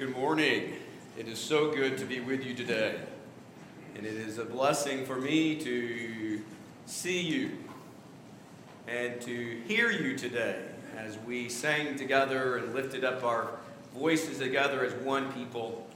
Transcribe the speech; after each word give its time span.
Good 0.00 0.16
morning. 0.16 0.72
It 1.18 1.28
is 1.28 1.38
so 1.38 1.70
good 1.72 1.98
to 1.98 2.06
be 2.06 2.20
with 2.20 2.42
you 2.42 2.54
today. 2.54 2.94
And 3.94 4.06
it 4.06 4.14
is 4.14 4.38
a 4.38 4.46
blessing 4.46 5.04
for 5.04 5.16
me 5.16 5.56
to 5.56 6.40
see 6.86 7.20
you 7.20 7.50
and 8.88 9.20
to 9.20 9.60
hear 9.68 9.90
you 9.90 10.16
today 10.16 10.64
as 10.96 11.18
we 11.18 11.50
sang 11.50 11.96
together 11.96 12.56
and 12.56 12.74
lifted 12.74 13.04
up 13.04 13.22
our 13.24 13.50
voices 13.94 14.38
together 14.38 14.86
as 14.86 14.94
one 15.04 15.30
people. 15.34 15.86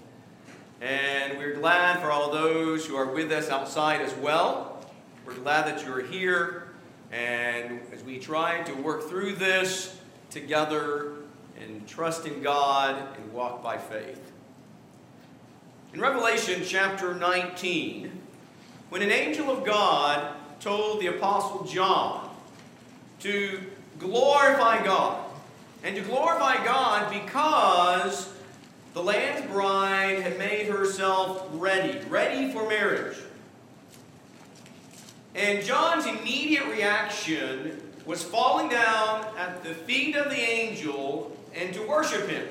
And 0.83 1.39
we're 1.39 1.55
glad 1.55 2.01
for 2.01 2.11
all 2.11 2.31
those 2.31 2.85
who 2.85 2.97
are 2.97 3.11
with 3.11 3.33
us 3.33 3.49
outside 3.49 4.03
as 4.03 4.13
well. 4.17 4.87
We're 5.25 5.33
glad 5.33 5.67
that 5.67 5.83
you're 5.83 6.05
here. 6.05 6.75
And 7.11 7.81
as 7.91 8.05
we 8.05 8.19
try 8.19 8.65
to 8.65 8.75
work 8.75 9.09
through 9.09 9.37
this 9.37 9.99
together 10.29 11.14
trust 11.87 12.27
in 12.27 12.43
God 12.43 13.17
and 13.17 13.33
walk 13.33 13.63
by 13.63 13.79
faith. 13.79 14.33
In 15.93 16.01
Revelation 16.01 16.63
chapter 16.65 17.15
19, 17.15 18.11
when 18.91 19.03
an 19.03 19.11
angel 19.11 19.51
of 19.51 19.65
God 19.65 20.35
told 20.61 21.01
the 21.01 21.09
Apostle 21.09 21.65
John 21.65 22.35
to 23.21 23.61
glorify 23.99 24.85
God, 24.85 25.25
and 25.85 25.95
to 25.95 26.03
glorify 26.03 26.65
God 26.65 27.13
because 27.13 28.33
the 28.95 29.03
Lamb's 29.03 29.47
bride 29.51 30.21
had 30.23 30.39
made 30.39 30.67
herself 30.67 31.47
ready, 31.53 32.01
ready 32.09 32.51
for 32.53 32.67
marriage. 32.69 33.19
And 35.35 35.63
John's 35.65 36.07
immediate 36.07 36.65
reaction 36.67 37.83
was 38.07 38.25
falling 38.25 38.71
down 38.71 39.27
at 39.37 39.63
the 39.63 39.75
feet 39.75 40.17
of 40.17 40.31
the 40.31 40.41
angel 40.41 41.37
and 41.55 41.73
to 41.75 41.87
worship 41.87 42.29
him. 42.29 42.47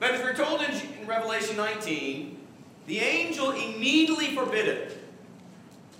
But 0.00 0.12
as 0.12 0.22
we're 0.22 0.34
told 0.34 0.62
in, 0.62 1.06
Revelation 1.06 1.56
19, 1.56 2.38
the 2.86 2.98
angel 2.98 3.52
immediately 3.52 4.34
forbid 4.34 4.68
it. 4.68 4.98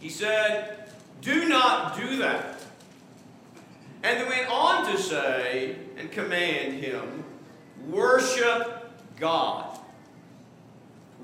He 0.01 0.09
said, 0.09 0.89
Do 1.21 1.49
not 1.49 1.97
do 1.97 2.19
that. 2.19 2.61
And 4.03 4.21
then 4.21 4.29
went 4.29 4.49
on 4.51 4.93
to 4.93 5.01
say 5.01 5.77
and 5.97 6.11
command 6.11 6.75
him, 6.75 7.25
Worship 7.89 8.91
God. 9.19 9.79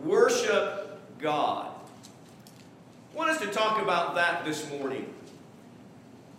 Worship 0.04 0.98
God. 1.18 1.74
I 3.12 3.16
want 3.16 3.30
us 3.30 3.40
to 3.40 3.48
talk 3.48 3.82
about 3.82 4.14
that 4.14 4.44
this 4.44 4.70
morning. 4.70 5.12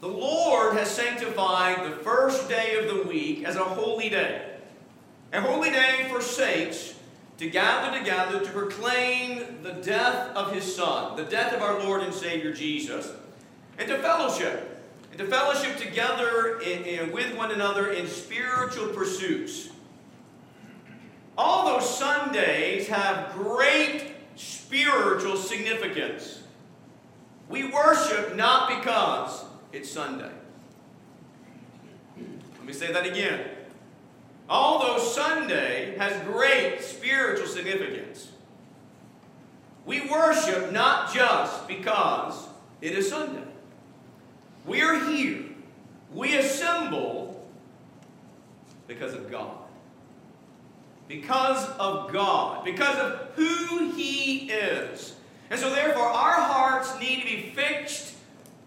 The 0.01 0.07
Lord 0.07 0.75
has 0.77 0.89
sanctified 0.89 1.85
the 1.85 1.95
first 1.97 2.49
day 2.49 2.75
of 2.75 2.87
the 2.87 3.07
week 3.07 3.43
as 3.45 3.55
a 3.55 3.63
holy 3.63 4.09
day. 4.09 4.55
A 5.31 5.39
holy 5.39 5.69
day 5.69 6.07
for 6.09 6.21
saints 6.21 6.95
to 7.37 7.47
gather 7.47 7.95
together 7.95 8.43
to 8.43 8.51
proclaim 8.51 9.61
the 9.61 9.73
death 9.73 10.35
of 10.35 10.53
his 10.53 10.75
Son, 10.75 11.15
the 11.15 11.23
death 11.23 11.53
of 11.53 11.61
our 11.61 11.79
Lord 11.83 12.01
and 12.01 12.11
Savior 12.11 12.51
Jesus, 12.51 13.11
and 13.77 13.87
to 13.87 13.99
fellowship, 13.99 14.83
and 15.11 15.19
to 15.19 15.27
fellowship 15.27 15.77
together 15.77 16.59
in, 16.61 16.83
in, 16.83 17.11
with 17.11 17.37
one 17.37 17.51
another 17.51 17.91
in 17.91 18.07
spiritual 18.07 18.87
pursuits. 18.87 19.69
All 21.37 21.77
those 21.77 21.97
Sundays 21.97 22.87
have 22.87 23.33
great 23.33 24.15
spiritual 24.35 25.37
significance. 25.37 26.41
We 27.49 27.65
worship 27.65 28.35
not 28.35 28.67
because 28.67 29.45
it's 29.71 29.89
Sunday. 29.89 30.31
Let 32.17 32.65
me 32.65 32.73
say 32.73 32.91
that 32.91 33.05
again. 33.05 33.41
Although 34.49 34.99
Sunday 34.99 35.95
has 35.97 36.21
great 36.25 36.81
spiritual 36.81 37.47
significance, 37.47 38.31
we 39.85 40.09
worship 40.09 40.71
not 40.71 41.13
just 41.13 41.67
because 41.67 42.47
it 42.81 42.91
is 42.91 43.09
Sunday. 43.09 43.43
We 44.65 44.81
are 44.81 45.05
here. 45.09 45.43
We 46.13 46.37
assemble 46.37 47.47
because 48.87 49.13
of 49.13 49.31
God. 49.31 49.57
Because 51.07 51.65
of 51.79 52.11
God. 52.11 52.63
Because 52.65 52.97
of 52.97 53.29
who 53.35 53.91
He 53.93 54.51
is. 54.51 55.15
And 55.49 55.59
so, 55.59 55.73
therefore, 55.73 56.03
our 56.03 56.39
hearts 56.39 56.97
need 56.99 57.21
to 57.21 57.25
be 57.25 57.51
fixed 57.55 58.10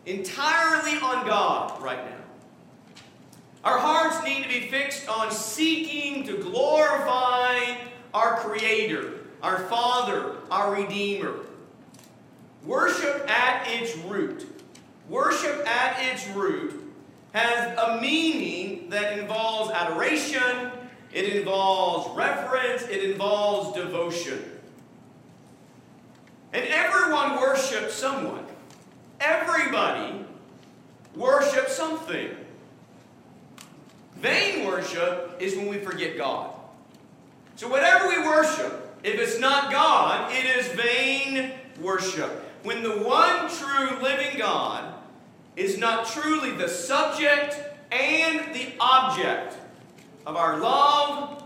entirely 0.07 0.99
on 0.99 1.27
God 1.27 1.83
right 1.83 2.05
now. 2.05 2.17
Our 3.65 3.79
hearts 3.79 4.23
need 4.25 4.43
to 4.43 4.49
be 4.49 4.69
fixed 4.69 5.09
on 5.09 5.31
seeking 5.31 6.27
to 6.27 6.37
glorify 6.37 7.77
our 8.13 8.37
Creator, 8.37 9.21
our 9.43 9.61
Father, 9.61 10.37
our 10.51 10.75
Redeemer. 10.75 11.35
Worship 12.65 13.29
at 13.29 13.67
its 13.69 13.97
root, 13.99 14.47
worship 15.09 15.67
at 15.67 16.13
its 16.13 16.29
root 16.29 16.81
has 17.33 17.77
a 17.79 18.01
meaning 18.01 18.89
that 18.91 19.19
involves 19.19 19.71
adoration, 19.73 20.71
it 21.13 21.37
involves 21.37 22.17
reverence, 22.17 22.83
it 22.83 23.11
involves 23.11 23.77
devotion. 23.77 24.43
And 26.53 26.65
everyone 26.69 27.41
worships 27.41 27.95
someone. 27.95 28.44
Everybody 29.25 30.25
worships 31.17 31.75
something. 31.75 32.31
Vain 34.17 34.67
worship 34.67 35.37
is 35.41 35.57
when 35.57 35.69
we 35.69 35.79
forget 35.79 36.17
God. 36.19 36.51
So, 37.57 37.69
whatever 37.69 38.09
we 38.09 38.19
worship, 38.19 38.99
if 39.03 39.19
it's 39.19 39.39
not 39.39 39.71
God, 39.71 40.33
it 40.33 40.45
is 40.45 40.69
vain 40.69 41.53
worship. 41.81 42.31
When 42.63 42.83
the 42.83 42.99
one 42.99 43.49
true 43.49 43.99
living 44.03 44.39
God 44.39 44.95
is 45.57 45.79
not 45.79 46.07
truly 46.07 46.53
the 46.53 46.69
subject 46.69 47.57
and 47.93 48.55
the 48.55 48.73
object 48.81 49.57
of 50.27 50.37
our 50.37 50.59
love, 50.59 51.45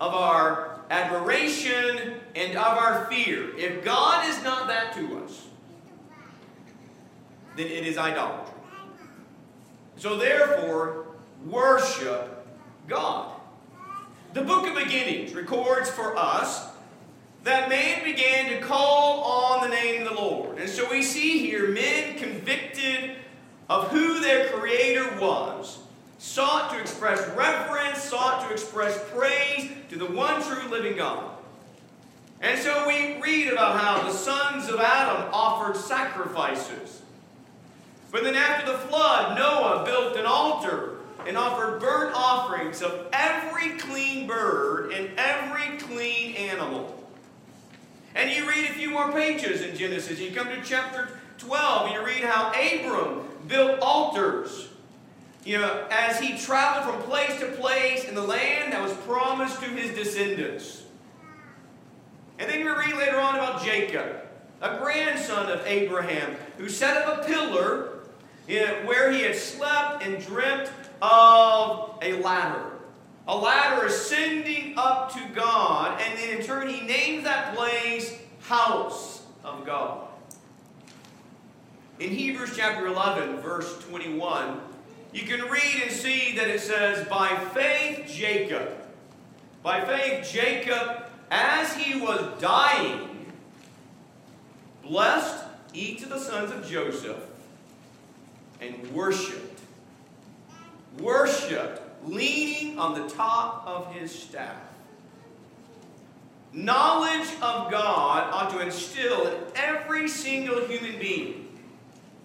of 0.00 0.14
our 0.14 0.80
admiration, 0.90 2.20
and 2.34 2.56
of 2.56 2.78
our 2.78 3.06
fear, 3.06 3.56
if 3.56 3.84
God 3.84 4.28
is 4.28 4.42
not 4.42 4.68
that 4.68 4.94
to 4.94 5.24
us, 5.24 5.47
then 7.58 7.66
it 7.66 7.86
is 7.86 7.98
idolatry. 7.98 8.54
So, 9.96 10.16
therefore, 10.16 11.06
worship 11.46 12.46
God. 12.86 13.32
The 14.32 14.42
book 14.42 14.66
of 14.66 14.74
beginnings 14.74 15.34
records 15.34 15.90
for 15.90 16.16
us 16.16 16.68
that 17.44 17.68
man 17.68 18.04
began 18.04 18.50
to 18.50 18.60
call 18.60 19.22
on 19.22 19.68
the 19.68 19.74
name 19.74 20.02
of 20.02 20.08
the 20.08 20.14
Lord. 20.14 20.58
And 20.58 20.68
so 20.68 20.88
we 20.90 21.02
see 21.02 21.38
here 21.38 21.68
men 21.68 22.16
convicted 22.18 23.12
of 23.68 23.88
who 23.88 24.20
their 24.20 24.48
Creator 24.48 25.18
was, 25.20 25.78
sought 26.18 26.72
to 26.72 26.80
express 26.80 27.26
reverence, 27.36 28.02
sought 28.02 28.46
to 28.46 28.52
express 28.52 29.02
praise 29.10 29.70
to 29.88 29.98
the 29.98 30.06
one 30.06 30.42
true 30.42 30.68
living 30.68 30.96
God. 30.96 31.30
And 32.40 32.58
so 32.60 32.86
we 32.86 33.20
read 33.20 33.52
about 33.52 33.80
how 33.80 34.02
the 34.06 34.12
sons 34.12 34.68
of 34.68 34.80
Adam 34.80 35.28
offered 35.32 35.76
sacrifices. 35.76 37.02
But 38.10 38.24
then 38.24 38.34
after 38.34 38.72
the 38.72 38.78
flood, 38.78 39.36
Noah 39.36 39.84
built 39.84 40.16
an 40.16 40.26
altar 40.26 40.96
and 41.26 41.36
offered 41.36 41.80
burnt 41.80 42.14
offerings 42.14 42.80
of 42.80 43.08
every 43.12 43.78
clean 43.78 44.26
bird 44.26 44.92
and 44.92 45.10
every 45.18 45.76
clean 45.78 46.34
animal. 46.36 46.94
And 48.14 48.30
you 48.30 48.48
read 48.48 48.70
a 48.70 48.72
few 48.72 48.90
more 48.90 49.12
pages 49.12 49.62
in 49.62 49.76
Genesis. 49.76 50.18
You 50.18 50.32
come 50.32 50.48
to 50.48 50.62
chapter 50.64 51.08
12, 51.38 51.86
and 51.86 51.94
you 51.94 52.04
read 52.04 52.24
how 52.24 52.50
Abram 52.50 53.28
built 53.46 53.78
altars. 53.80 54.68
You 55.44 55.58
know, 55.58 55.86
as 55.90 56.18
he 56.18 56.36
traveled 56.36 56.94
from 56.94 57.02
place 57.04 57.38
to 57.40 57.46
place 57.52 58.04
in 58.04 58.14
the 58.14 58.22
land 58.22 58.72
that 58.72 58.82
was 58.82 58.92
promised 58.98 59.60
to 59.62 59.66
his 59.66 59.94
descendants. 59.94 60.82
And 62.38 62.50
then 62.50 62.60
you 62.60 62.76
read 62.76 62.94
later 62.94 63.20
on 63.20 63.34
about 63.34 63.62
Jacob, 63.62 64.16
a 64.60 64.78
grandson 64.78 65.50
of 65.50 65.66
Abraham, 65.66 66.36
who 66.56 66.68
set 66.68 66.96
up 66.96 67.22
a 67.22 67.26
pillar 67.26 67.97
where 68.48 69.12
he 69.12 69.22
had 69.22 69.36
slept 69.36 70.02
and 70.02 70.24
dreamt 70.24 70.70
of 71.02 71.98
a 72.02 72.14
ladder. 72.20 72.72
A 73.26 73.36
ladder 73.36 73.86
ascending 73.86 74.74
up 74.78 75.12
to 75.12 75.20
God, 75.34 76.00
and 76.00 76.18
then 76.18 76.38
in 76.38 76.44
turn 76.44 76.68
he 76.68 76.80
names 76.80 77.24
that 77.24 77.54
place 77.54 78.18
House 78.40 79.22
of 79.44 79.66
God. 79.66 80.08
In 82.00 82.10
Hebrews 82.10 82.52
chapter 82.56 82.86
11, 82.86 83.40
verse 83.40 83.84
21, 83.84 84.60
you 85.12 85.24
can 85.24 85.42
read 85.50 85.82
and 85.82 85.90
see 85.90 86.34
that 86.36 86.48
it 86.48 86.60
says, 86.60 87.06
By 87.08 87.36
faith 87.52 88.08
Jacob, 88.08 88.70
by 89.62 89.84
faith 89.84 90.30
Jacob, 90.32 91.04
as 91.30 91.74
he 91.76 92.00
was 92.00 92.40
dying, 92.40 93.26
blessed 94.82 95.44
each 95.74 96.02
of 96.02 96.08
the 96.08 96.18
sons 96.18 96.50
of 96.50 96.66
Joseph 96.66 97.27
and 98.60 98.92
worshiped. 98.92 99.60
Worshiped, 101.00 101.80
leaning 102.06 102.78
on 102.78 103.00
the 103.00 103.08
top 103.14 103.66
of 103.66 103.92
his 103.94 104.10
staff. 104.12 104.56
knowledge 106.52 107.28
of 107.42 107.70
God 107.70 108.32
ought 108.32 108.50
to 108.50 108.60
instill 108.60 109.26
in 109.26 109.34
every 109.54 110.08
single 110.08 110.60
human 110.66 110.98
being. 110.98 111.58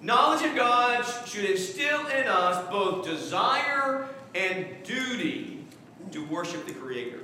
Knowledge 0.01 0.45
of 0.45 0.55
God 0.55 1.03
should 1.27 1.45
instill 1.45 2.07
in 2.07 2.27
us 2.27 2.69
both 2.69 3.05
desire 3.05 4.07
and 4.35 4.65
duty 4.83 5.65
to 6.11 6.25
worship 6.25 6.65
the 6.65 6.73
Creator. 6.73 7.19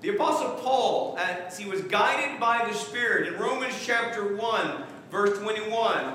The 0.00 0.10
Apostle 0.10 0.50
Paul, 0.62 1.18
as 1.18 1.58
he 1.58 1.68
was 1.68 1.82
guided 1.82 2.38
by 2.38 2.66
the 2.68 2.74
Spirit 2.74 3.28
in 3.32 3.40
Romans 3.40 3.74
chapter 3.84 4.36
1, 4.36 4.84
verse 5.10 5.38
21, 5.38 6.14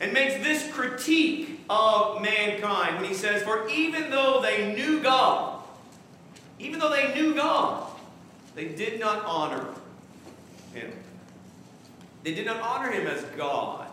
and 0.00 0.12
makes 0.12 0.34
this 0.44 0.70
critique 0.72 1.60
of 1.70 2.20
mankind 2.20 2.96
when 2.96 3.04
he 3.04 3.14
says, 3.14 3.42
For 3.42 3.68
even 3.68 4.10
though 4.10 4.40
they 4.42 4.74
knew 4.74 5.00
God, 5.00 5.62
even 6.58 6.78
though 6.78 6.90
they 6.90 7.14
knew 7.14 7.34
God, 7.34 7.90
they 8.54 8.68
did 8.68 9.00
not 9.00 9.24
honor 9.24 9.66
him. 10.72 10.92
They 12.22 12.34
did 12.34 12.46
not 12.46 12.60
honor 12.60 12.90
him 12.90 13.06
as 13.06 13.22
God, 13.36 13.88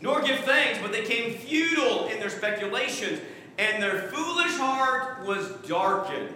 nor 0.00 0.22
give 0.22 0.40
thanks, 0.40 0.78
but 0.80 0.92
they 0.92 1.04
came 1.04 1.34
futile 1.34 2.06
in 2.06 2.20
their 2.20 2.30
speculations, 2.30 3.20
and 3.58 3.82
their 3.82 4.08
foolish 4.08 4.56
heart 4.56 5.26
was 5.26 5.48
darkened. 5.66 6.34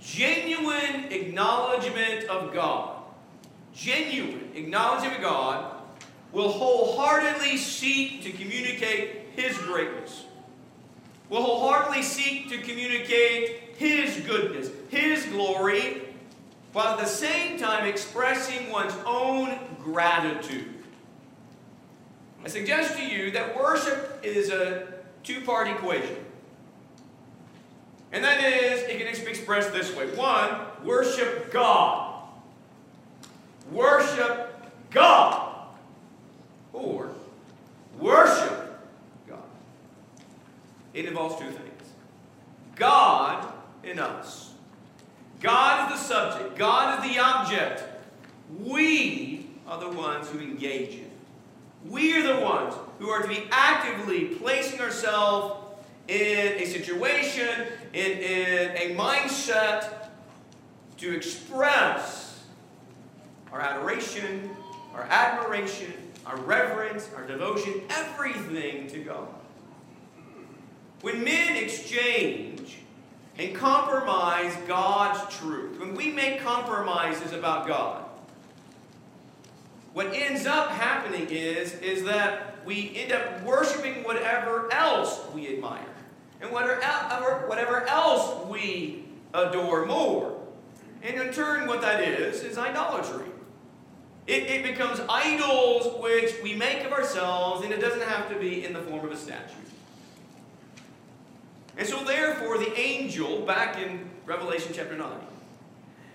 Genuine 0.00 1.04
acknowledgement 1.10 2.24
of 2.24 2.52
God, 2.52 3.02
genuine 3.74 4.50
acknowledgement 4.54 5.16
of 5.16 5.22
God 5.22 5.77
will 6.32 6.50
wholeheartedly 6.50 7.56
seek 7.56 8.22
to 8.22 8.32
communicate 8.32 9.30
His 9.34 9.56
greatness, 9.58 10.24
will 11.28 11.42
wholeheartedly 11.42 12.02
seek 12.02 12.48
to 12.50 12.58
communicate 12.58 13.76
His 13.76 14.24
goodness, 14.26 14.70
His 14.90 15.24
glory, 15.26 16.02
while 16.72 16.88
at 16.88 16.98
the 16.98 17.06
same 17.06 17.58
time 17.58 17.86
expressing 17.86 18.70
one's 18.70 18.94
own 19.06 19.58
gratitude. 19.82 20.74
I 22.44 22.48
suggest 22.48 22.96
to 22.96 23.04
you 23.04 23.30
that 23.32 23.56
worship 23.56 24.20
is 24.22 24.50
a 24.50 24.86
two 25.24 25.40
part 25.40 25.68
equation. 25.68 26.16
And 28.12 28.24
that 28.24 28.42
is, 28.42 28.82
it 28.82 28.98
can 28.98 29.24
be 29.24 29.30
expressed 29.30 29.72
this 29.72 29.94
way. 29.94 30.06
One, 30.14 30.50
worship 30.82 31.52
God. 31.52 32.22
Worship 33.70 34.50
God. 34.90 35.47
Or 36.78 37.10
worship 37.98 38.80
God. 39.28 39.38
It 40.94 41.06
involves 41.06 41.40
two 41.40 41.50
things 41.50 41.92
God 42.76 43.52
in 43.82 43.98
us. 43.98 44.52
God 45.40 45.92
is 45.92 45.98
the 45.98 46.04
subject, 46.04 46.56
God 46.56 47.04
is 47.04 47.12
the 47.12 47.20
object. 47.20 47.82
We 48.64 49.46
are 49.66 49.78
the 49.78 49.90
ones 49.90 50.28
who 50.28 50.38
engage 50.38 50.94
in. 50.94 51.00
It. 51.00 51.10
We 51.86 52.16
are 52.16 52.22
the 52.22 52.40
ones 52.40 52.74
who 52.98 53.08
are 53.10 53.22
to 53.22 53.28
be 53.28 53.44
actively 53.50 54.26
placing 54.26 54.80
ourselves 54.80 55.64
in 56.08 56.54
a 56.54 56.64
situation, 56.64 57.66
in, 57.92 58.12
in 58.12 58.70
a 58.76 58.96
mindset 58.96 60.08
to 60.96 61.14
express 61.14 62.42
our 63.52 63.60
adoration, 63.60 64.50
our 64.94 65.02
admiration, 65.02 65.92
our 66.28 66.36
reverence, 66.42 67.08
our 67.16 67.26
devotion, 67.26 67.80
everything 67.88 68.86
to 68.88 68.98
God. 68.98 69.28
When 71.00 71.24
men 71.24 71.56
exchange 71.56 72.78
and 73.38 73.54
compromise 73.54 74.54
God's 74.66 75.34
truth, 75.36 75.80
when 75.80 75.94
we 75.94 76.12
make 76.12 76.42
compromises 76.42 77.32
about 77.32 77.66
God, 77.66 78.04
what 79.94 80.12
ends 80.12 80.44
up 80.44 80.70
happening 80.70 81.28
is, 81.30 81.72
is 81.80 82.04
that 82.04 82.58
we 82.66 82.92
end 82.94 83.12
up 83.12 83.42
worshiping 83.42 84.04
whatever 84.04 84.70
else 84.70 85.20
we 85.34 85.48
admire 85.54 85.80
and 86.42 86.52
whatever, 86.52 87.44
whatever 87.46 87.86
else 87.86 88.46
we 88.48 89.06
adore 89.32 89.86
more. 89.86 90.38
And 91.02 91.18
in 91.18 91.32
turn, 91.32 91.66
what 91.66 91.80
that 91.80 92.02
is, 92.02 92.42
is 92.42 92.58
idolatry. 92.58 93.24
It, 94.28 94.42
it 94.42 94.62
becomes 94.62 95.00
idols 95.08 96.00
which 96.02 96.34
we 96.42 96.54
make 96.54 96.84
of 96.84 96.92
ourselves, 96.92 97.64
and 97.64 97.72
it 97.72 97.80
doesn't 97.80 98.02
have 98.02 98.28
to 98.28 98.38
be 98.38 98.62
in 98.62 98.74
the 98.74 98.82
form 98.82 99.06
of 99.06 99.10
a 99.10 99.16
statue. 99.16 99.54
And 101.78 101.88
so, 101.88 102.04
therefore, 102.04 102.58
the 102.58 102.78
angel, 102.78 103.40
back 103.46 103.78
in 103.78 104.10
Revelation 104.26 104.72
chapter 104.74 104.98
9, 104.98 105.10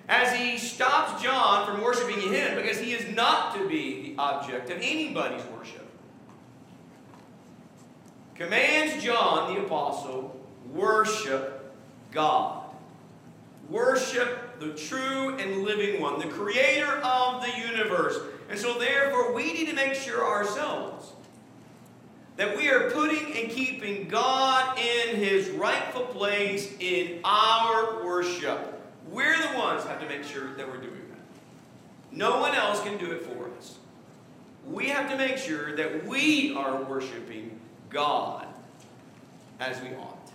as 0.10 0.38
he 0.38 0.60
stops 0.60 1.24
John 1.24 1.65
from 1.65 1.81
worshiping 1.81 2.21
him, 2.21 2.56
because 2.56 2.80
he 2.80 2.92
is 2.92 3.15
not 3.15 3.56
to 3.56 3.68
be 3.68 4.04
the 4.04 4.21
object 4.21 4.69
of 4.69 4.77
anybody's 4.80 5.44
worship, 5.45 5.89
commands 8.36 9.04
John 9.04 9.56
the 9.56 9.62
apostle, 9.62 10.39
worship 10.71 11.74
God. 12.12 12.63
Worship 13.69 14.38
the 14.59 14.73
true 14.73 15.35
and 15.38 15.63
living 15.63 16.01
one, 16.01 16.19
the 16.19 16.27
creator 16.27 16.97
of 16.97 17.41
the 17.41 17.51
universe. 17.59 18.17
And 18.50 18.59
so, 18.59 18.77
therefore, 18.77 19.33
we 19.33 19.53
need 19.53 19.67
to 19.67 19.75
make 19.75 19.95
sure 19.95 20.25
ourselves 20.25 21.13
that 22.35 22.57
we 22.57 22.69
are 22.69 22.89
putting 22.91 23.38
and 23.38 23.51
keeping 23.51 24.07
God 24.07 24.77
in 24.77 25.15
his 25.15 25.50
rightful 25.50 26.05
place 26.05 26.73
in 26.79 27.19
our 27.23 28.03
worship. 28.03 28.81
We're 29.09 29.38
the 29.38 29.57
ones 29.57 29.83
have 29.83 30.01
to 30.01 30.07
make 30.07 30.23
sure 30.23 30.53
that 30.55 30.67
we're 30.67 30.77
doing 30.77 31.05
that. 31.09 32.15
No 32.15 32.39
one 32.39 32.55
else 32.55 32.81
can 32.81 32.97
do 32.97 33.11
it 33.11 33.21
for 33.21 33.50
us. 33.57 33.77
We 34.65 34.88
have 34.89 35.09
to 35.11 35.17
make 35.17 35.38
sure 35.38 35.75
that 35.75 36.05
we 36.07 36.55
are 36.55 36.81
worshiping 36.83 37.59
God 37.89 38.47
as 39.59 39.79
we 39.81 39.89
ought. 39.95 40.31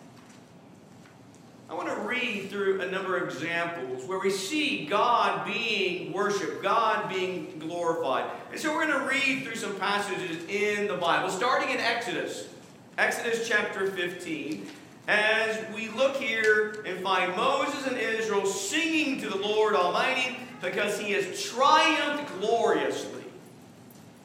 I 1.70 1.74
want 1.74 1.88
to 1.88 2.00
read 2.00 2.48
through 2.48 2.80
a 2.80 2.90
number 2.90 3.18
of 3.18 3.24
examples 3.24 4.06
where 4.06 4.18
we 4.18 4.30
see 4.30 4.86
God 4.86 5.44
being 5.44 6.14
worshiped, 6.14 6.62
God 6.62 7.10
being 7.10 7.58
glorified. 7.58 8.30
And 8.50 8.58
so 8.58 8.72
we're 8.72 8.86
going 8.86 9.00
to 9.00 9.06
read 9.06 9.44
through 9.44 9.56
some 9.56 9.76
passages 9.76 10.42
in 10.48 10.88
the 10.88 10.96
Bible, 10.96 11.28
starting 11.28 11.68
in 11.68 11.76
Exodus, 11.76 12.48
Exodus 12.96 13.46
chapter 13.46 13.86
15, 13.90 14.66
as 15.08 15.62
we 15.74 15.90
look 15.90 16.16
here 16.16 16.82
and 16.86 17.00
find 17.00 17.36
Moses 17.36 17.86
and 17.86 17.98
Israel 17.98 18.46
singing 18.46 19.20
to 19.20 19.28
the 19.28 19.36
Lord 19.36 19.74
Almighty 19.74 20.38
because 20.62 20.98
he 20.98 21.12
has 21.12 21.42
triumphed 21.42 22.40
gloriously. 22.40 23.24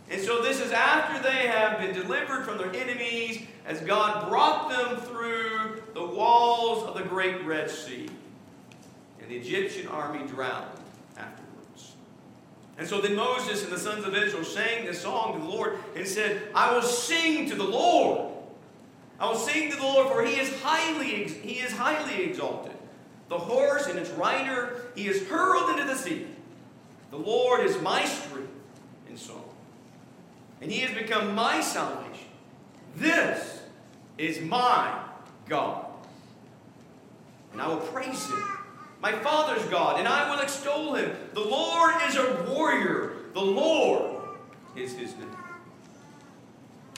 And 0.10 0.22
so 0.22 0.42
this 0.42 0.62
is 0.62 0.72
after 0.72 1.22
they 1.22 1.48
have 1.48 1.80
been 1.80 1.94
delivered 1.94 2.46
from 2.46 2.58
their 2.58 2.74
enemies 2.74 3.42
as 3.66 3.82
God 3.82 4.30
brought 4.30 4.70
them 4.70 4.98
through 5.02 5.73
the 5.94 6.06
walls 6.06 6.84
of 6.88 6.96
the 6.96 7.04
great 7.04 7.44
Red 7.46 7.70
Sea. 7.70 8.10
And 9.22 9.32
the 9.32 9.36
Egyptian 9.36 9.88
army 9.88 10.28
drowned 10.28 10.68
afterwards. 11.18 11.94
And 12.78 12.88
so 12.88 13.00
then 13.00 13.16
Moses 13.16 13.64
and 13.64 13.72
the 13.72 13.80
sons 13.80 14.06
of 14.06 14.16
Israel 14.16 14.44
sang 14.44 14.86
this 14.86 15.02
song 15.02 15.34
to 15.34 15.40
the 15.40 15.50
Lord 15.50 15.78
and 15.96 16.06
said, 16.06 16.42
I 16.54 16.74
will 16.74 16.82
sing 16.82 17.50
to 17.50 17.56
the 17.56 17.64
Lord. 17.64 18.32
I 19.20 19.30
will 19.30 19.38
sing 19.38 19.72
to 19.72 19.78
the 19.78 19.84
Lord, 19.84 20.08
for 20.08 20.26
he 20.26 20.40
is 20.40 20.62
highly, 20.62 21.26
he 21.26 21.60
is 21.60 21.72
highly 21.72 22.24
exalted. 22.24 22.74
The 23.30 23.38
horse 23.38 23.88
and 23.88 23.98
its 23.98 24.10
rider 24.12 24.92
he 24.96 25.08
is 25.08 25.28
hurled 25.28 25.70
into 25.72 25.86
the 25.86 25.96
sea. 25.96 26.28
The 27.12 27.18
Lord 27.18 27.66
is 27.66 27.80
my 27.82 28.04
strength 28.06 28.52
and 29.08 29.18
song. 29.18 29.44
And 30.62 30.72
he 30.72 30.80
has 30.80 30.98
become 30.98 31.36
my 31.36 31.62
salvation. 31.62 32.28
This 32.96 33.62
is 34.18 34.42
my 34.42 35.00
God. 35.48 35.86
And 37.52 37.62
I 37.62 37.68
will 37.68 37.78
praise 37.78 38.26
him, 38.28 38.44
my 39.02 39.12
Father's 39.12 39.64
God, 39.66 40.00
and 40.00 40.08
I 40.08 40.34
will 40.34 40.42
extol 40.42 40.96
him. 40.96 41.16
The 41.34 41.42
Lord 41.42 41.94
is 42.08 42.16
a 42.16 42.46
warrior, 42.50 43.14
the 43.34 43.42
Lord 43.42 44.22
is 44.76 44.94
his 44.96 45.16
name. 45.16 45.30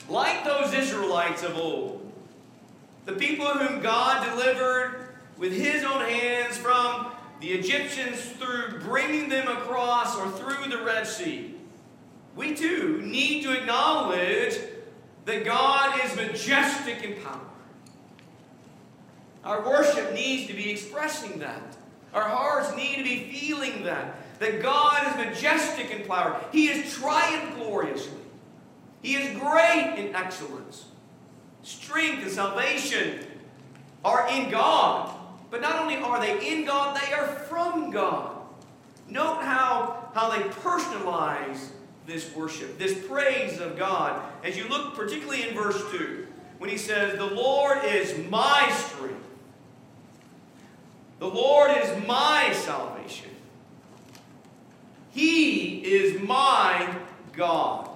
Like 0.08 0.44
those 0.44 0.72
Israelites 0.72 1.42
of 1.42 1.56
old, 1.56 2.10
the 3.04 3.12
people 3.12 3.46
whom 3.46 3.82
God 3.82 4.28
delivered 4.30 5.08
with 5.36 5.52
his 5.52 5.84
own 5.84 6.00
hands 6.00 6.56
from 6.56 7.12
the 7.40 7.52
Egyptians 7.52 8.20
through 8.20 8.80
bringing 8.80 9.28
them 9.28 9.48
across 9.48 10.16
or 10.16 10.30
through 10.30 10.70
the 10.70 10.82
Red 10.82 11.06
Sea, 11.06 11.54
we 12.34 12.54
too 12.54 13.02
need 13.02 13.42
to 13.42 13.52
acknowledge 13.52 14.58
that 15.24 15.44
God 15.44 16.00
is 16.04 16.16
majestic 16.16 17.02
in 17.02 17.22
power. 17.22 17.40
Our 19.46 19.64
worship 19.64 20.12
needs 20.12 20.48
to 20.48 20.54
be 20.54 20.70
expressing 20.70 21.38
that. 21.38 21.76
Our 22.12 22.28
hearts 22.28 22.76
need 22.76 22.96
to 22.96 23.04
be 23.04 23.30
feeling 23.32 23.84
that. 23.84 24.16
That 24.40 24.60
God 24.60 25.06
is 25.06 25.26
majestic 25.26 25.90
in 25.90 26.06
power. 26.06 26.38
He 26.52 26.68
is 26.68 26.92
triumphed 26.94 27.56
gloriously. 27.56 28.18
He 29.02 29.14
is 29.14 29.38
great 29.38 29.94
in 29.96 30.14
excellence. 30.16 30.86
Strength 31.62 32.22
and 32.22 32.30
salvation 32.30 33.24
are 34.04 34.28
in 34.28 34.50
God. 34.50 35.16
But 35.50 35.60
not 35.60 35.80
only 35.80 35.96
are 35.96 36.20
they 36.20 36.52
in 36.52 36.64
God, 36.64 37.00
they 37.00 37.12
are 37.12 37.26
from 37.26 37.92
God. 37.92 38.36
Note 39.08 39.42
how, 39.42 40.10
how 40.12 40.30
they 40.30 40.42
personalize 40.48 41.68
this 42.04 42.34
worship, 42.34 42.78
this 42.78 43.06
praise 43.06 43.60
of 43.60 43.78
God. 43.78 44.20
As 44.42 44.56
you 44.56 44.68
look 44.68 44.96
particularly 44.96 45.48
in 45.48 45.54
verse 45.54 45.80
2, 45.92 46.26
when 46.58 46.68
he 46.68 46.76
says, 46.76 47.16
The 47.16 47.26
Lord 47.26 47.84
is 47.84 48.16
my 48.28 48.68
strength. 48.72 49.25
The 51.18 51.26
Lord 51.26 51.70
is 51.78 52.06
my 52.06 52.52
salvation. 52.52 53.30
He 55.12 55.78
is 55.78 56.20
my 56.20 56.94
God. 57.32 57.88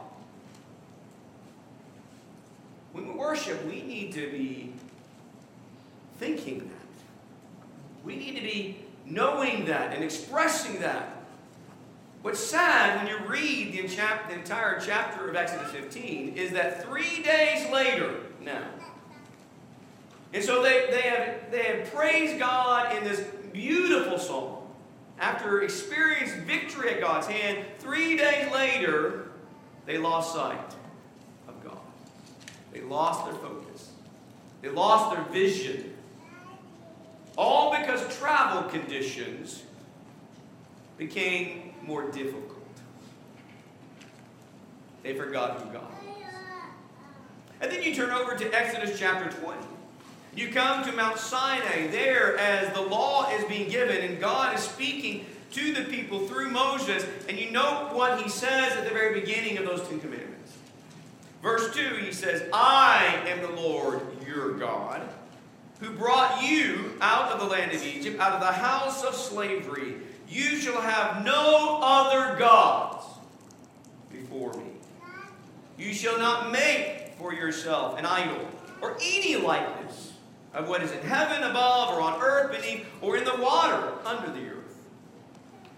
When 2.93 3.09
we 3.09 3.15
worship, 3.15 3.65
we 3.67 3.83
need 3.83 4.13
to 4.15 4.31
be 4.31 4.73
thinking 6.19 6.61
that. 6.61 8.05
We 8.05 8.17
need 8.17 8.37
to 8.37 8.43
be 8.43 8.79
knowing 9.05 9.67
that 9.67 9.93
and 9.93 10.03
expressing 10.03 10.81
that. 10.81 11.17
What's 12.23 12.41
sad 12.41 12.99
when 12.99 13.07
you 13.07 13.19
read 13.27 13.73
the, 13.73 13.81
entire 13.81 14.81
chapter 14.81 15.29
of 15.29 15.37
Exodus 15.37 15.71
15 15.73 16.37
is 16.37 16.53
that 16.53 16.85
three 16.85 17.23
days 17.23 17.71
later 17.71 18.15
now, 18.43 18.65
and 20.33 20.45
so 20.45 20.63
they, 20.63 20.87
they, 20.91 21.03
have, 21.03 21.51
they 21.51 21.63
have 21.65 21.93
praised 21.93 22.39
God 22.39 22.97
in 22.97 23.05
this 23.05 23.21
beautiful 23.53 24.19
song. 24.19 24.57
After 25.19 25.63
experiencing 25.63 26.45
victory 26.45 26.95
at 26.95 27.01
God's 27.01 27.27
hand, 27.27 27.67
three 27.79 28.17
days 28.17 28.51
later, 28.53 29.31
they 29.87 29.99
lost 29.99 30.35
sight 30.35 30.75
of 31.49 31.63
God. 31.63 31.79
They 32.73 32.81
lost 32.81 33.27
their 33.27 33.35
focus. 33.35 33.91
They 34.63 34.69
lost 34.69 35.15
their 35.15 35.25
vision. 35.25 35.95
All 37.37 37.77
because 37.77 38.17
travel 38.19 38.69
conditions 38.71 39.63
became 40.97 41.75
more 41.83 42.11
difficult. 42.11 42.57
They 45.03 45.15
forgot 45.15 45.61
who 45.61 45.73
God 45.73 45.83
was. 45.83 46.25
And 47.61 47.71
then 47.71 47.83
you 47.83 47.95
turn 47.95 48.11
over 48.11 48.37
to 48.37 48.55
Exodus 48.55 48.99
chapter 48.99 49.31
20. 49.41 49.70
You 50.35 50.49
come 50.51 50.85
to 50.85 50.93
Mount 50.93 51.19
Sinai 51.19 51.89
there 51.89 52.39
as 52.39 52.73
the 52.73 52.83
law 52.83 53.31
is 53.31 53.45
being 53.47 53.69
given 53.69 53.99
and 53.99 54.21
God 54.21 54.57
is 54.57 54.63
speaking 54.63 55.27
to 55.53 55.75
the 55.75 55.85
people 55.85 56.27
through 56.29 56.51
Moses. 56.51 57.05
And 57.29 57.39
you 57.39 57.51
know 57.51 57.91
what 57.93 58.23
he 58.23 58.29
says 58.29 58.73
at 58.73 58.85
the 58.85 58.91
very 58.91 59.21
beginning 59.21 59.59
of 59.59 59.65
those 59.65 59.87
Ten 59.89 59.99
Commandments. 60.01 60.57
Verse 61.43 61.75
2, 61.75 61.97
he 61.97 62.13
says, 62.13 62.49
I 62.53 63.23
am 63.27 63.41
the 63.41 63.61
Lord 63.61 64.03
your 64.27 64.53
God 64.53 65.03
who 65.81 65.91
brought 65.91 66.43
you 66.43 66.93
out 67.01 67.33
of 67.33 67.41
the 67.41 67.47
land 67.47 67.73
of 67.73 67.83
Egypt, 67.85 68.21
out 68.21 68.33
of 68.33 68.41
the 68.41 68.53
house 68.53 69.03
of 69.03 69.15
slavery. 69.15 69.95
You 70.29 70.57
shall 70.57 70.81
have 70.81 71.25
no 71.25 71.81
other 71.83 72.39
gods 72.39 73.07
before 74.13 74.53
me. 74.55 74.65
You 75.79 75.95
shall 75.95 76.19
not 76.19 76.53
make 76.53 77.15
for 77.19 77.33
yourself 77.33 77.99
an 77.99 78.05
idol 78.05 78.47
or 78.83 78.97
any 79.03 79.37
likeness 79.37 80.10
of 80.55 80.69
what 80.69 80.83
is 80.83 80.93
in 80.93 81.01
heaven 81.03 81.43
above 81.43 81.95
or 81.95 82.01
on 82.01 82.21
earth 82.21 82.53
beneath 82.53 82.87
or 83.01 83.17
in 83.17 83.25
the 83.25 83.37
water 83.37 83.93
under 84.05 84.31
the 84.31 84.47
earth. 84.49 84.61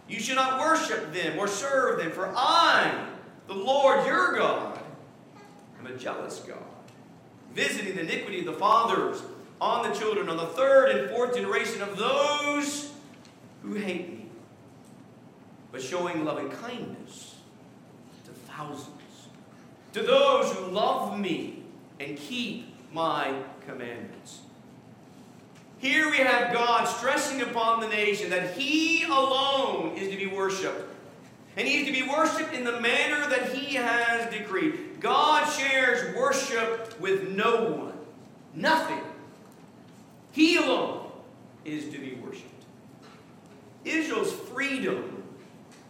You 0.08 0.20
shall 0.20 0.36
not 0.36 0.60
worship 0.60 1.12
them 1.12 1.38
or 1.38 1.46
serve 1.46 1.98
them, 1.98 2.10
for 2.10 2.32
I, 2.36 3.06
the 3.46 3.54
Lord 3.54 4.06
your 4.06 4.34
God, 4.34 4.78
am 5.78 5.86
a 5.86 5.96
jealous 5.96 6.40
God, 6.40 6.58
visiting 7.54 7.94
the 7.94 8.02
iniquity 8.02 8.40
of 8.40 8.46
the 8.46 8.52
fathers 8.52 9.22
on 9.60 9.88
the 9.88 9.96
children, 9.96 10.28
on 10.28 10.36
the 10.36 10.46
third 10.46 10.90
and 10.90 11.10
fourth 11.10 11.34
generation 11.36 11.82
of 11.82 11.96
those 11.96 12.92
who 13.62 13.74
hate 13.74 14.10
me, 14.10 14.26
but 15.70 15.80
showing 15.80 16.24
loving 16.24 16.50
kindness 16.50 17.36
to 18.24 18.32
thousands, 18.32 19.28
to 19.92 20.02
those 20.02 20.52
who 20.52 20.66
love 20.72 21.18
me 21.18 21.62
and 22.00 22.16
keep 22.16 22.74
my 22.92 23.34
commandments. 23.66 24.40
Here 25.82 26.10
we 26.10 26.16
have 26.16 26.54
God 26.54 26.86
stressing 26.86 27.42
upon 27.42 27.80
the 27.80 27.88
nation 27.88 28.30
that 28.30 28.56
He 28.56 29.04
alone 29.04 29.94
is 29.96 30.10
to 30.10 30.16
be 30.16 30.26
worshiped. 30.26 30.88
And 31.58 31.68
He 31.68 31.80
is 31.80 31.86
to 31.86 31.92
be 31.92 32.08
worshiped 32.08 32.54
in 32.54 32.64
the 32.64 32.80
manner 32.80 33.28
that 33.28 33.52
He 33.52 33.74
has 33.74 34.32
decreed. 34.32 35.00
God 35.00 35.44
shares 35.52 36.16
worship 36.16 36.98
with 36.98 37.28
no 37.28 37.64
one. 37.64 37.92
Nothing 38.54 39.02
he 40.32 40.56
alone 40.56 41.10
is 41.64 41.92
to 41.92 41.98
be 41.98 42.14
worshiped. 42.14 42.48
Israel's 43.84 44.32
freedom, 44.32 45.22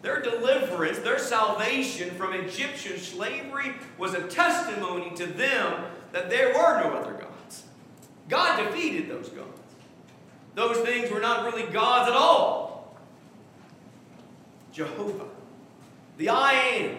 their 0.02 0.20
deliverance, 0.20 0.98
their 0.98 1.18
salvation 1.18 2.10
from 2.16 2.34
Egyptian 2.34 2.98
slavery 2.98 3.74
was 3.98 4.14
a 4.14 4.26
testimony 4.26 5.14
to 5.16 5.26
them 5.26 5.84
that 6.10 6.28
there 6.28 6.48
were 6.48 6.80
no 6.80 6.96
other 6.96 7.12
gods. 7.12 7.64
God 8.28 8.56
defeated 8.56 9.08
those 9.08 9.28
gods. 9.28 9.60
Those 10.54 10.78
things 10.78 11.10
were 11.10 11.20
not 11.20 11.44
really 11.44 11.70
gods 11.70 12.10
at 12.10 12.16
all. 12.16 12.96
Jehovah, 14.72 15.26
the 16.18 16.28
I 16.28 16.52
am, 16.52 16.98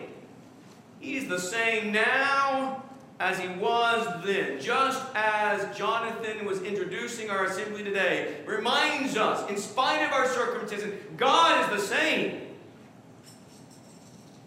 He's 1.03 1.27
the 1.27 1.39
same 1.39 1.91
now 1.91 2.81
as 3.19 3.37
he 3.37 3.49
was 3.49 4.23
then, 4.23 4.59
just 4.61 5.03
as 5.13 5.77
Jonathan 5.77 6.45
was 6.45 6.61
introducing 6.61 7.29
our 7.29 7.43
assembly 7.43 7.83
today, 7.83 8.37
reminds 8.45 9.17
us, 9.17 9.49
in 9.49 9.57
spite 9.57 10.01
of 10.05 10.13
our 10.13 10.27
circumstances, 10.29 10.93
God 11.17 11.61
is 11.61 11.81
the 11.81 11.87
same. 11.95 12.41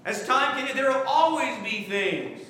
As 0.06 0.26
time 0.26 0.56
continues, 0.56 0.76
there 0.76 0.90
will 0.90 1.06
always 1.06 1.62
be 1.62 1.82
things 1.82 2.40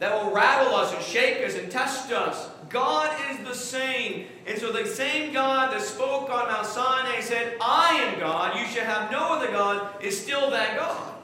that 0.00 0.12
will 0.12 0.32
rattle 0.32 0.74
us 0.74 0.92
and 0.92 1.02
shake 1.02 1.46
us 1.46 1.54
and 1.54 1.70
test 1.70 2.10
us. 2.10 2.47
God 2.68 3.16
is 3.30 3.46
the 3.46 3.54
same. 3.54 4.26
And 4.46 4.58
so 4.58 4.72
the 4.72 4.86
same 4.86 5.32
God 5.32 5.72
that 5.72 5.82
spoke 5.82 6.30
on 6.30 6.48
Mount 6.48 6.66
Sinai 6.66 7.20
said, 7.20 7.56
I 7.60 7.94
am 8.04 8.18
God, 8.18 8.58
you 8.58 8.66
shall 8.66 8.84
have 8.84 9.10
no 9.10 9.34
other 9.34 9.48
God, 9.48 10.02
is 10.02 10.20
still 10.20 10.50
that 10.50 10.76
God. 10.76 11.14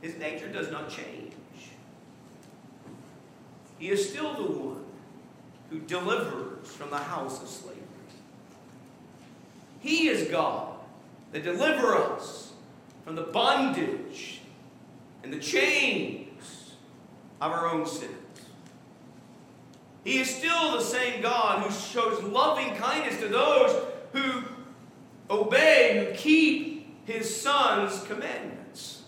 His 0.00 0.16
nature 0.16 0.48
does 0.48 0.70
not 0.70 0.88
change. 0.88 1.32
He 3.78 3.90
is 3.90 4.08
still 4.08 4.34
the 4.34 4.42
one 4.42 4.84
who 5.70 5.80
delivers 5.80 6.68
from 6.68 6.90
the 6.90 6.98
house 6.98 7.42
of 7.42 7.48
slavery. 7.48 7.78
He 9.80 10.08
is 10.08 10.28
God 10.28 10.74
that 11.32 11.44
delivers 11.44 11.94
us 11.94 12.52
from 13.04 13.14
the 13.14 13.22
bondage 13.22 14.40
and 15.22 15.32
the 15.32 15.38
chains 15.38 16.72
of 17.40 17.52
our 17.52 17.68
own 17.68 17.86
sins. 17.86 18.12
He 20.08 20.20
is 20.20 20.34
still 20.34 20.72
the 20.72 20.80
same 20.80 21.20
God 21.20 21.62
who 21.62 21.70
shows 21.70 22.22
loving 22.22 22.74
kindness 22.76 23.20
to 23.20 23.28
those 23.28 23.76
who 24.14 24.42
obey, 25.28 26.06
who 26.06 26.16
keep 26.16 27.04
his 27.04 27.42
Son's 27.42 28.02
commandments. 28.04 29.02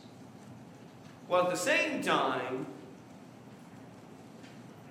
While 1.27 1.45
at 1.45 1.51
the 1.51 1.57
same 1.57 2.03
time, 2.03 2.67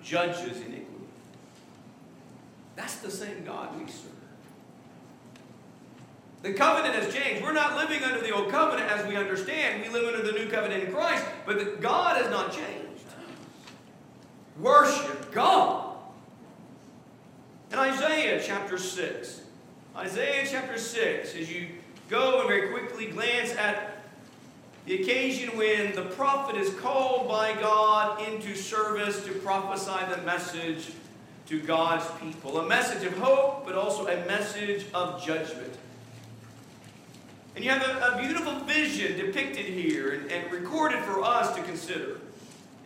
judges 0.02 0.56
iniquity. 0.56 0.84
That's 2.74 2.96
the 2.96 3.10
same 3.12 3.44
God 3.44 3.80
we 3.80 3.86
serve. 3.86 4.10
The 6.42 6.54
covenant 6.54 6.96
has 6.96 7.14
changed. 7.14 7.40
We're 7.40 7.52
not 7.52 7.76
living 7.76 8.02
under 8.02 8.20
the 8.20 8.32
old 8.32 8.50
covenant 8.50 8.90
as 8.90 9.06
we 9.06 9.14
understand. 9.14 9.84
We 9.84 9.90
live 9.90 10.12
under 10.12 10.26
the 10.26 10.36
new 10.36 10.50
covenant 10.50 10.82
in 10.82 10.92
Christ, 10.92 11.24
but 11.46 11.80
God 11.80 12.16
has 12.16 12.28
not 12.32 12.50
changed. 12.50 13.04
Worship 14.58 15.30
God. 15.30 15.89
In 17.70 17.78
Isaiah 17.78 18.42
chapter 18.44 18.76
6, 18.76 19.42
Isaiah 19.96 20.44
chapter 20.44 20.76
6, 20.76 21.36
as 21.36 21.52
you 21.52 21.68
go 22.08 22.40
and 22.40 22.48
very 22.48 22.68
quickly 22.70 23.06
glance 23.06 23.52
at 23.52 24.02
the 24.86 25.00
occasion 25.00 25.56
when 25.56 25.94
the 25.94 26.02
prophet 26.02 26.56
is 26.56 26.74
called 26.80 27.28
by 27.28 27.52
God 27.60 28.26
into 28.26 28.56
service 28.56 29.24
to 29.24 29.32
prophesy 29.34 30.04
the 30.12 30.20
message 30.22 30.90
to 31.46 31.60
God's 31.60 32.04
people. 32.20 32.58
A 32.58 32.66
message 32.66 33.04
of 33.04 33.16
hope, 33.18 33.64
but 33.64 33.76
also 33.76 34.08
a 34.08 34.26
message 34.26 34.86
of 34.92 35.24
judgment. 35.24 35.72
And 37.54 37.64
you 37.64 37.70
have 37.70 37.82
a, 37.82 38.16
a 38.16 38.20
beautiful 38.20 38.54
vision 38.64 39.16
depicted 39.16 39.66
here 39.66 40.10
and, 40.10 40.32
and 40.32 40.50
recorded 40.50 41.04
for 41.04 41.22
us 41.22 41.54
to 41.54 41.62
consider. 41.62 42.18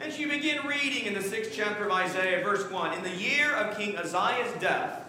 As 0.05 0.19
you 0.19 0.29
begin 0.29 0.67
reading 0.67 1.07
in 1.07 1.15
the 1.15 1.23
sixth 1.23 1.53
chapter 1.55 1.87
of 1.87 1.91
Isaiah, 1.91 2.45
verse 2.45 2.71
1, 2.71 2.99
in 2.99 3.03
the 3.03 3.17
year 3.17 3.55
of 3.55 3.75
King 3.79 3.97
Uzziah's 3.97 4.53
death, 4.61 5.03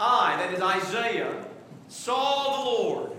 I, 0.00 0.34
that 0.38 0.52
is 0.52 0.60
Isaiah, 0.60 1.44
saw 1.88 2.56
the 2.58 2.68
Lord 2.68 3.12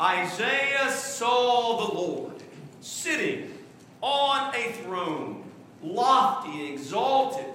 Isaiah 0.00 0.92
saw 0.92 1.84
the 1.84 1.94
Lord 1.94 2.34
sitting 2.80 3.52
on 4.00 4.54
a 4.54 4.70
throne, 4.84 5.42
lofty 5.82 6.60
and 6.60 6.74
exalted, 6.74 7.46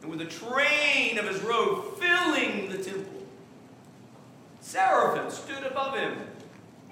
and 0.00 0.10
with 0.10 0.20
the 0.20 0.24
train 0.24 1.18
of 1.18 1.26
his 1.26 1.42
robe 1.42 1.98
filling 1.98 2.70
the 2.70 2.78
temple. 2.78 3.22
seraphim 4.62 5.30
stood 5.30 5.64
above 5.64 5.98
him, 5.98 6.16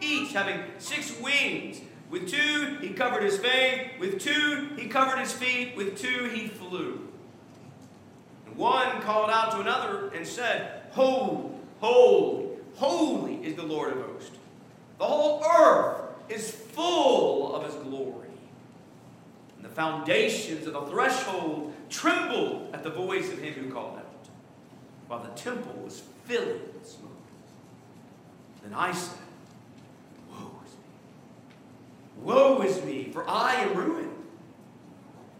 each 0.03 0.35
having 0.35 0.61
six 0.79 1.19
wings. 1.21 1.81
With 2.11 2.31
two, 2.31 2.77
he 2.81 2.91
covered 2.91 3.23
his 3.23 3.39
face. 3.39 3.91
With 3.99 4.21
two, 4.21 4.69
covered 4.95 5.19
his 5.19 5.33
feet. 5.33 5.77
With 5.77 5.99
two, 6.01 6.31
he 6.33 6.47
flew. 6.47 7.09
And 8.47 8.57
one 8.57 9.03
called 9.03 9.29
out 9.29 9.51
to 9.51 9.61
another 9.61 10.13
and 10.15 10.25
said, 10.25 10.83
Holy, 10.93 11.51
holy, 11.81 12.47
holy 12.77 13.35
is 13.45 13.57
the 13.57 13.65
Lord 13.65 13.93
of 13.93 14.07
hosts. 14.07 14.39
The 14.99 15.05
whole 15.05 15.45
earth 15.45 16.01
is 16.29 16.49
full 16.49 17.57
of 17.57 17.65
his 17.65 17.75
glory. 17.75 18.29
And 19.57 19.65
the 19.65 19.69
foundations 19.69 20.65
of 20.69 20.73
the 20.73 20.83
threshold 20.83 21.75
trembled 21.91 22.71
at 22.73 22.85
the 22.85 22.91
voice 22.91 23.33
of 23.33 23.41
him 23.41 23.55
who 23.55 23.73
called 23.73 23.99
out, 23.99 24.29
while 25.09 25.25
the 25.25 25.31
temple 25.31 25.75
was 25.83 26.05
filling 26.25 26.61
with 26.73 26.89
smoke. 26.89 27.11
Then 28.63 28.73
I 28.73 28.93
said, 28.93 29.19
Woe 30.31 30.53
is 30.65 30.73
me! 30.73 32.23
Woe 32.23 32.63
is 32.63 32.85
me, 32.85 33.11
for 33.13 33.29
I 33.29 33.55
am 33.57 33.77
ruined. 33.77 34.14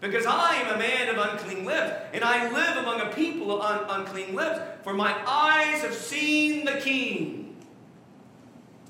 Because 0.05 0.27
I 0.27 0.57
am 0.57 0.75
a 0.75 0.77
man 0.77 1.09
of 1.09 1.17
unclean 1.17 1.65
lips, 1.65 1.91
and 2.13 2.23
I 2.23 2.51
live 2.51 2.77
among 2.77 3.01
a 3.01 3.11
people 3.15 3.51
of 3.51 3.61
un- 3.61 4.01
unclean 4.01 4.35
lips, 4.35 4.59
for 4.83 4.93
my 4.93 5.15
eyes 5.27 5.81
have 5.81 5.95
seen 5.95 6.63
the 6.63 6.73
King, 6.73 7.55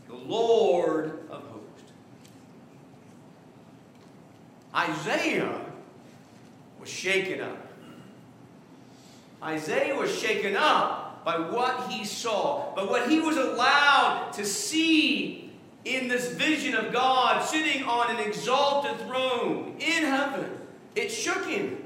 the 0.09 0.15
Lord 0.15 1.19
of 1.29 1.41
hosts. 1.43 1.93
Isaiah 4.75 5.61
was 6.81 6.89
shaken 6.89 7.39
up. 7.39 7.65
Isaiah 9.41 9.95
was 9.95 10.13
shaken 10.13 10.57
up 10.57 11.23
by 11.23 11.39
what 11.39 11.89
he 11.89 12.03
saw, 12.03 12.75
by 12.75 12.83
what 12.83 13.09
he 13.09 13.21
was 13.21 13.37
allowed 13.37 14.31
to 14.33 14.45
see 14.45 15.49
in 15.85 16.09
this 16.09 16.33
vision 16.33 16.75
of 16.75 16.91
God 16.91 17.41
sitting 17.41 17.83
on 17.83 18.13
an 18.13 18.19
exalted 18.19 18.99
throne 19.07 19.77
in 19.79 20.03
heaven. 20.03 20.63
It 20.95 21.09
shook 21.09 21.45
him. 21.45 21.77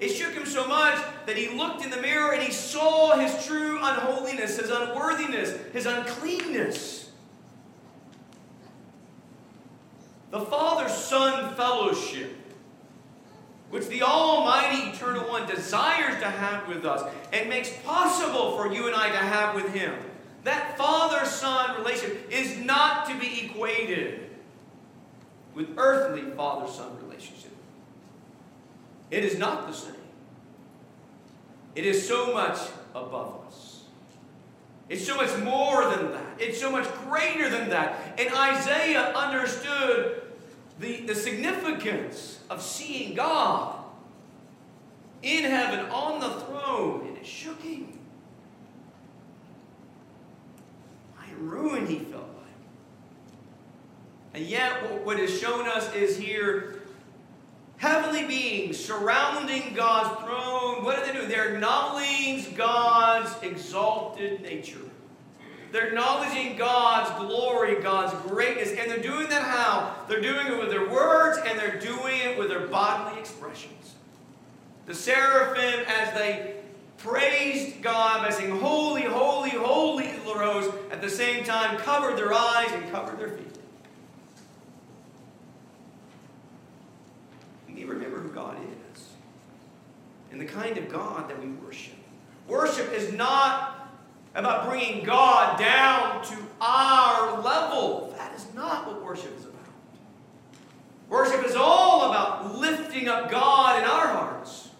It 0.00 0.08
shook 0.08 0.34
him 0.34 0.44
so 0.44 0.66
much 0.66 0.98
that 1.26 1.36
he 1.36 1.48
looked 1.56 1.84
in 1.84 1.90
the 1.90 2.00
mirror 2.00 2.32
and 2.32 2.42
he 2.42 2.52
saw 2.52 3.16
his 3.16 3.46
true 3.46 3.78
unholiness, 3.80 4.58
his 4.58 4.70
unworthiness, 4.70 5.56
his 5.72 5.86
uncleanness. 5.86 7.10
The 10.30 10.40
Father 10.40 10.88
Son 10.88 11.54
fellowship, 11.54 12.34
which 13.70 13.86
the 13.86 14.02
Almighty 14.02 14.90
Eternal 14.90 15.28
One 15.28 15.46
desires 15.46 16.20
to 16.20 16.28
have 16.28 16.66
with 16.66 16.84
us 16.84 17.08
and 17.32 17.48
makes 17.48 17.70
possible 17.84 18.56
for 18.56 18.74
you 18.74 18.88
and 18.88 18.96
I 18.96 19.10
to 19.10 19.16
have 19.16 19.54
with 19.54 19.72
Him. 19.72 19.94
That 20.42 20.76
Father 20.76 21.24
Son 21.24 21.76
relationship 21.78 22.32
is 22.32 22.58
not 22.58 23.08
to 23.08 23.18
be 23.18 23.46
equated 23.46 24.28
with 25.54 25.68
earthly 25.76 26.22
Father 26.32 26.70
Son. 26.70 27.03
It 29.14 29.24
is 29.24 29.38
not 29.38 29.68
the 29.68 29.72
same. 29.72 29.94
It 31.76 31.86
is 31.86 32.06
so 32.06 32.32
much 32.32 32.58
above 32.96 33.46
us. 33.46 33.84
It's 34.88 35.06
so 35.06 35.16
much 35.16 35.30
more 35.38 35.88
than 35.88 36.10
that. 36.10 36.34
It's 36.40 36.60
so 36.60 36.68
much 36.68 36.92
greater 37.04 37.48
than 37.48 37.68
that. 37.68 38.18
And 38.18 38.34
Isaiah 38.34 39.12
understood 39.14 40.20
the, 40.80 41.02
the 41.02 41.14
significance 41.14 42.40
of 42.50 42.60
seeing 42.60 43.14
God 43.14 43.84
in 45.22 45.44
heaven 45.44 45.86
on 45.90 46.18
the 46.18 46.30
throne, 46.40 47.06
and 47.06 47.16
it 47.16 47.24
shook 47.24 47.62
him. 47.62 47.96
I 51.16 51.30
am 51.30 51.48
ruined, 51.48 51.88
he 51.88 52.00
felt 52.00 52.24
like. 52.24 52.50
And 54.34 54.44
yet, 54.44 55.04
what 55.04 55.20
is 55.20 55.40
shown 55.40 55.68
us 55.68 55.94
is 55.94 56.16
here 56.16 56.73
heavenly 57.84 58.24
beings 58.26 58.82
surrounding 58.82 59.74
God's 59.74 60.22
throne. 60.22 60.84
What 60.84 61.04
do 61.04 61.12
they 61.12 61.18
do? 61.18 61.26
They're 61.26 61.54
acknowledging 61.54 62.54
God's 62.54 63.30
exalted 63.42 64.42
nature. 64.42 64.78
They're 65.70 65.88
acknowledging 65.88 66.56
God's 66.56 67.10
glory, 67.26 67.82
God's 67.82 68.14
greatness, 68.28 68.70
and 68.78 68.88
they're 68.90 69.02
doing 69.02 69.28
that 69.28 69.42
how? 69.42 69.94
They're 70.08 70.20
doing 70.20 70.46
it 70.46 70.58
with 70.58 70.70
their 70.70 70.88
words 70.88 71.38
and 71.44 71.58
they're 71.58 71.80
doing 71.80 72.20
it 72.20 72.38
with 72.38 72.48
their 72.48 72.68
bodily 72.68 73.18
expressions. 73.18 73.94
The 74.86 74.94
seraphim, 74.94 75.84
as 75.88 76.14
they 76.14 76.54
praised 76.98 77.82
God 77.82 78.22
by 78.22 78.30
saying, 78.30 78.58
Holy, 78.60 79.02
holy, 79.02 79.50
holy 79.50 80.14
rose, 80.44 80.72
at 80.90 81.00
the 81.00 81.10
same 81.10 81.44
time 81.44 81.76
covered 81.78 82.16
their 82.16 82.32
eyes 82.32 82.70
and 82.72 82.90
covered 82.90 83.18
their 83.18 83.30
feet. 83.30 83.58
We 87.66 87.74
need 87.74 87.82
to 87.82 87.88
remember 87.88 88.18
who 88.18 88.28
God 88.28 88.56
is 88.58 88.74
and 90.34 90.40
the 90.40 90.52
kind 90.52 90.76
of 90.76 90.88
God 90.88 91.30
that 91.30 91.40
we 91.40 91.48
worship. 91.48 91.94
Worship 92.48 92.92
is 92.92 93.12
not 93.12 93.88
about 94.34 94.68
bringing 94.68 95.04
God 95.04 95.60
down 95.60 96.24
to 96.24 96.36
our 96.60 97.40
level. 97.40 98.12
That 98.18 98.34
is 98.34 98.44
not 98.52 98.88
what 98.88 99.00
worship 99.00 99.32
is 99.38 99.44
about. 99.44 99.68
Worship 101.08 101.46
is 101.46 101.54
all 101.54 102.10
about 102.10 102.58
lifting 102.58 103.06
up 103.06 103.30
God 103.30 103.78
in 103.78 103.88
our 103.88 104.08
hearts, 104.08 104.70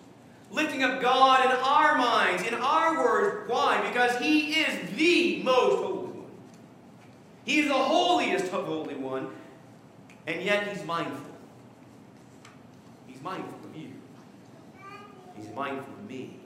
lifting 0.50 0.82
up 0.82 1.00
God 1.00 1.44
in 1.44 1.52
our 1.52 1.98
minds, 1.98 2.42
in 2.42 2.54
our 2.54 2.96
words. 2.96 3.48
Why? 3.48 3.80
Because 3.88 4.18
He 4.18 4.54
is 4.54 4.90
the 4.96 5.40
most 5.44 5.76
holy 5.76 6.06
one. 6.08 6.30
He 7.44 7.60
is 7.60 7.68
the 7.68 7.74
holiest 7.74 8.52
of 8.52 8.64
holy 8.66 8.96
one, 8.96 9.30
and 10.26 10.42
yet 10.42 10.66
He's 10.66 10.84
mindful. 10.84 11.30
He's 13.06 13.22
mindful 13.22 13.54
of 13.70 13.76
you. 13.76 13.92
He's 15.36 15.43
mindful 15.54 15.92
of 15.94 16.08
me. 16.08 16.36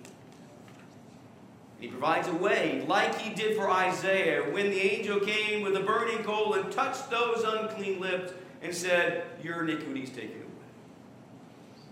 And 1.76 1.84
he 1.84 1.88
provides 1.88 2.26
a 2.28 2.34
way, 2.34 2.84
like 2.88 3.18
he 3.20 3.34
did 3.34 3.56
for 3.56 3.70
Isaiah, 3.70 4.42
when 4.52 4.70
the 4.70 4.80
angel 4.80 5.20
came 5.20 5.62
with 5.62 5.76
a 5.76 5.80
burning 5.80 6.24
coal 6.24 6.54
and 6.54 6.72
touched 6.72 7.10
those 7.10 7.44
unclean 7.44 8.00
lips 8.00 8.32
and 8.62 8.74
said, 8.74 9.24
Your 9.42 9.62
iniquity 9.62 10.02
is 10.02 10.10
taken 10.10 10.36
away. 10.36 10.48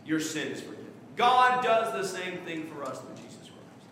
Your 0.05 0.21
sin 0.21 0.49
is 0.49 0.61
forgiven. 0.61 0.87
God 1.15 1.63
does 1.63 1.93
the 1.93 2.05
same 2.05 2.39
thing 2.39 2.67
for 2.67 2.85
us 2.85 3.01
through 3.01 3.15
Jesus 3.17 3.37
Christ. 3.37 3.91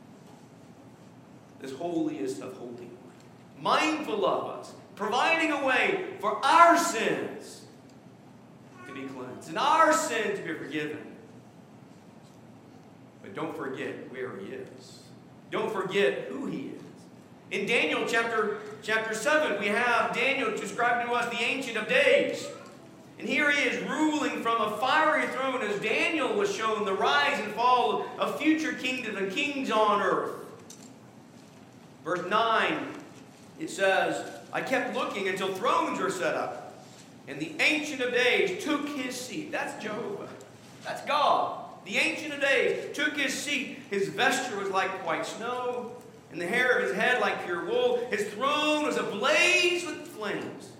This 1.60 1.72
holiest 1.72 2.42
of 2.42 2.56
holy 2.56 2.72
one. 2.72 3.60
Mindful 3.60 4.26
of 4.26 4.58
us, 4.58 4.74
providing 4.96 5.52
a 5.52 5.64
way 5.64 6.14
for 6.20 6.44
our 6.44 6.76
sins 6.76 7.62
to 8.86 8.94
be 8.94 9.02
cleansed 9.02 9.48
and 9.48 9.58
our 9.58 9.92
sin 9.92 10.36
to 10.36 10.42
be 10.42 10.54
forgiven. 10.54 11.13
But 13.24 13.34
don't 13.34 13.56
forget 13.56 14.12
where 14.12 14.36
he 14.36 14.52
is. 14.52 15.00
Don't 15.50 15.72
forget 15.72 16.28
who 16.28 16.46
he 16.46 16.72
is. 16.76 16.82
In 17.50 17.66
Daniel 17.66 18.04
chapter, 18.06 18.58
chapter 18.82 19.14
7, 19.14 19.58
we 19.58 19.68
have 19.68 20.14
Daniel 20.14 20.50
describing 20.50 21.08
to 21.08 21.14
us 21.14 21.28
the 21.30 21.42
Ancient 21.42 21.78
of 21.78 21.88
Days. 21.88 22.46
And 23.18 23.26
here 23.26 23.50
he 23.50 23.62
is 23.66 23.82
ruling 23.88 24.42
from 24.42 24.60
a 24.60 24.76
fiery 24.76 25.26
throne 25.28 25.62
as 25.62 25.80
Daniel 25.80 26.34
was 26.34 26.54
shown 26.54 26.84
the 26.84 26.92
rise 26.92 27.40
and 27.40 27.52
fall 27.54 28.04
of 28.18 28.38
future 28.38 28.72
kingdoms 28.72 29.16
and 29.16 29.32
kings 29.32 29.70
on 29.70 30.02
earth. 30.02 30.32
Verse 32.04 32.28
9, 32.28 32.88
it 33.58 33.70
says, 33.70 34.22
I 34.52 34.60
kept 34.60 34.94
looking 34.94 35.28
until 35.28 35.54
thrones 35.54 35.98
were 35.98 36.10
set 36.10 36.34
up, 36.34 36.84
and 37.26 37.40
the 37.40 37.54
Ancient 37.60 38.02
of 38.02 38.12
Days 38.12 38.62
took 38.62 38.86
his 38.88 39.18
seat. 39.18 39.50
That's 39.50 39.82
Jehovah. 39.82 40.28
That's 40.84 41.02
God. 41.06 41.63
The 41.84 41.98
Ancient 41.98 42.32
of 42.32 42.40
Days 42.40 42.96
took 42.96 43.16
his 43.16 43.34
seat. 43.34 43.78
His 43.90 44.08
vesture 44.08 44.58
was 44.58 44.70
like 44.70 45.04
white 45.06 45.26
snow, 45.26 45.92
and 46.32 46.40
the 46.40 46.46
hair 46.46 46.78
of 46.78 46.84
his 46.84 46.96
head 46.96 47.20
like 47.20 47.44
pure 47.44 47.64
wool. 47.66 48.06
His 48.10 48.28
throne 48.30 48.84
was 48.84 48.96
ablaze 48.96 49.84
with 49.84 50.08
flames, 50.08 50.70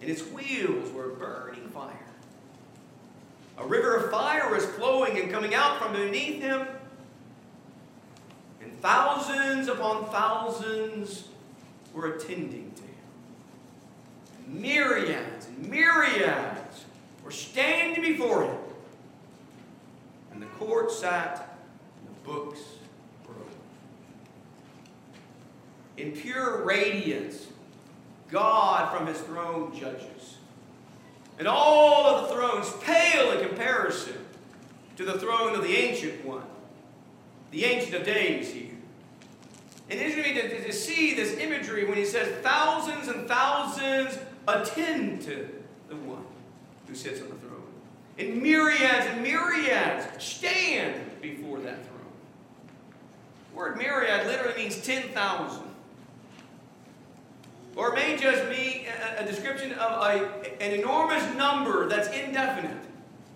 and 0.00 0.10
its 0.10 0.22
wheels 0.22 0.90
were 0.92 1.10
burning 1.10 1.68
fire. 1.68 1.92
A 3.58 3.66
river 3.66 3.96
of 3.96 4.10
fire 4.10 4.50
was 4.52 4.64
flowing 4.64 5.18
and 5.18 5.30
coming 5.30 5.54
out 5.54 5.82
from 5.82 5.92
beneath 5.92 6.40
him, 6.40 6.66
and 8.62 8.80
thousands 8.80 9.68
upon 9.68 10.06
thousands 10.10 11.28
were 11.92 12.14
attending 12.14 12.72
to 12.76 12.82
him. 12.82 14.62
Myriads 14.62 15.46
and 15.46 15.68
myriads 15.68 16.84
were 17.22 17.30
standing 17.30 18.02
before 18.02 18.44
him. 18.44 18.56
Court 20.68 20.92
sat, 20.92 21.56
the 22.04 22.30
books 22.30 22.60
open. 23.24 23.42
In 25.96 26.12
pure 26.12 26.62
radiance, 26.62 27.46
God 28.30 28.94
from 28.94 29.06
his 29.06 29.18
throne 29.18 29.74
judges. 29.74 30.36
And 31.38 31.48
all 31.48 32.04
of 32.04 32.28
the 32.28 32.34
thrones 32.34 32.70
pale 32.82 33.32
in 33.32 33.48
comparison 33.48 34.12
to 34.96 35.06
the 35.06 35.18
throne 35.18 35.54
of 35.54 35.62
the 35.62 35.74
Ancient 35.74 36.22
One, 36.26 36.44
the 37.50 37.64
Ancient 37.64 37.94
of 37.94 38.04
Days 38.04 38.52
here. 38.52 38.76
And 39.88 39.98
it's 39.98 40.14
going 40.14 40.34
to, 40.34 40.66
to 40.66 40.72
see 40.74 41.14
this 41.14 41.38
imagery 41.38 41.86
when 41.86 41.96
he 41.96 42.04
says 42.04 42.28
thousands 42.42 43.08
and 43.08 43.26
thousands 43.26 44.18
attend 44.46 45.22
to 45.22 45.48
the 45.88 45.96
one 45.96 46.26
who 46.86 46.94
sits 46.94 47.22
on 47.22 47.30
the 47.30 47.36
throne. 47.36 47.47
And 48.18 48.42
myriads 48.42 49.06
and 49.06 49.22
myriads 49.22 50.06
stand 50.22 51.20
before 51.22 51.60
that 51.60 51.76
throne. 51.86 51.98
The 53.50 53.56
word 53.56 53.78
myriad 53.78 54.26
literally 54.26 54.56
means 54.56 54.84
10,000. 54.84 55.62
Or 57.76 57.90
it 57.90 57.94
may 57.94 58.16
just 58.16 58.50
be 58.50 58.86
a, 58.86 59.22
a 59.22 59.26
description 59.26 59.72
of 59.72 60.02
a, 60.02 60.62
an 60.62 60.72
enormous 60.72 61.22
number 61.36 61.88
that's 61.88 62.08
indefinite. 62.08 62.76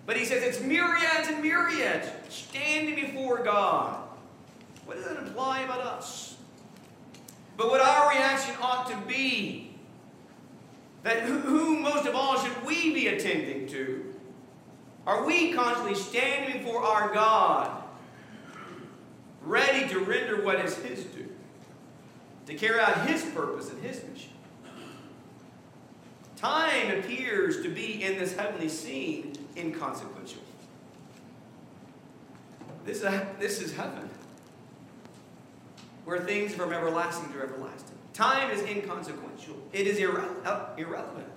But 0.05 0.17
he 0.17 0.25
says 0.25 0.43
it's 0.43 0.59
myriads 0.59 1.29
and 1.29 1.41
myriads 1.41 2.09
standing 2.27 2.95
before 2.95 3.41
God. 3.41 4.03
What 4.85 4.97
does 4.97 5.05
that 5.05 5.17
imply 5.17 5.61
about 5.61 5.79
us? 5.79 6.35
But 7.55 7.69
what 7.69 7.79
our 7.79 8.09
reaction 8.09 8.55
ought 8.61 8.89
to 8.89 8.97
be 9.07 9.75
that 11.03 11.23
who 11.23 11.79
most 11.79 12.05
of 12.05 12.15
all 12.15 12.37
should 12.37 12.65
we 12.65 12.93
be 12.93 13.07
attending 13.07 13.67
to? 13.67 14.12
Are 15.05 15.25
we 15.25 15.51
constantly 15.53 15.95
standing 15.95 16.63
before 16.63 16.81
our 16.81 17.13
God, 17.13 17.83
ready 19.41 19.87
to 19.89 19.99
render 19.99 20.43
what 20.43 20.59
is 20.63 20.75
His 20.77 21.03
due, 21.03 21.29
to 22.45 22.53
carry 22.55 22.79
out 22.79 23.05
His 23.07 23.23
purpose 23.23 23.69
and 23.69 23.83
His 23.83 24.01
mission? 24.03 24.31
Time 26.37 26.99
appears 26.99 27.61
to 27.63 27.69
be 27.69 28.03
in 28.03 28.17
this 28.17 28.35
heavenly 28.35 28.69
scene 28.69 29.33
inconsequential. 29.55 30.41
This 32.85 32.97
is, 32.97 33.21
this 33.39 33.61
is 33.61 33.73
heaven, 33.73 34.09
where 36.03 36.19
things 36.19 36.53
from 36.53 36.73
everlasting 36.73 37.31
to 37.31 37.41
everlasting. 37.41 37.97
Time 38.13 38.51
is 38.51 38.61
inconsequential, 38.61 39.55
it 39.71 39.87
is 39.87 39.99
irre- 39.99 40.45
uh, 40.45 40.67
irrelevant. 40.77 41.27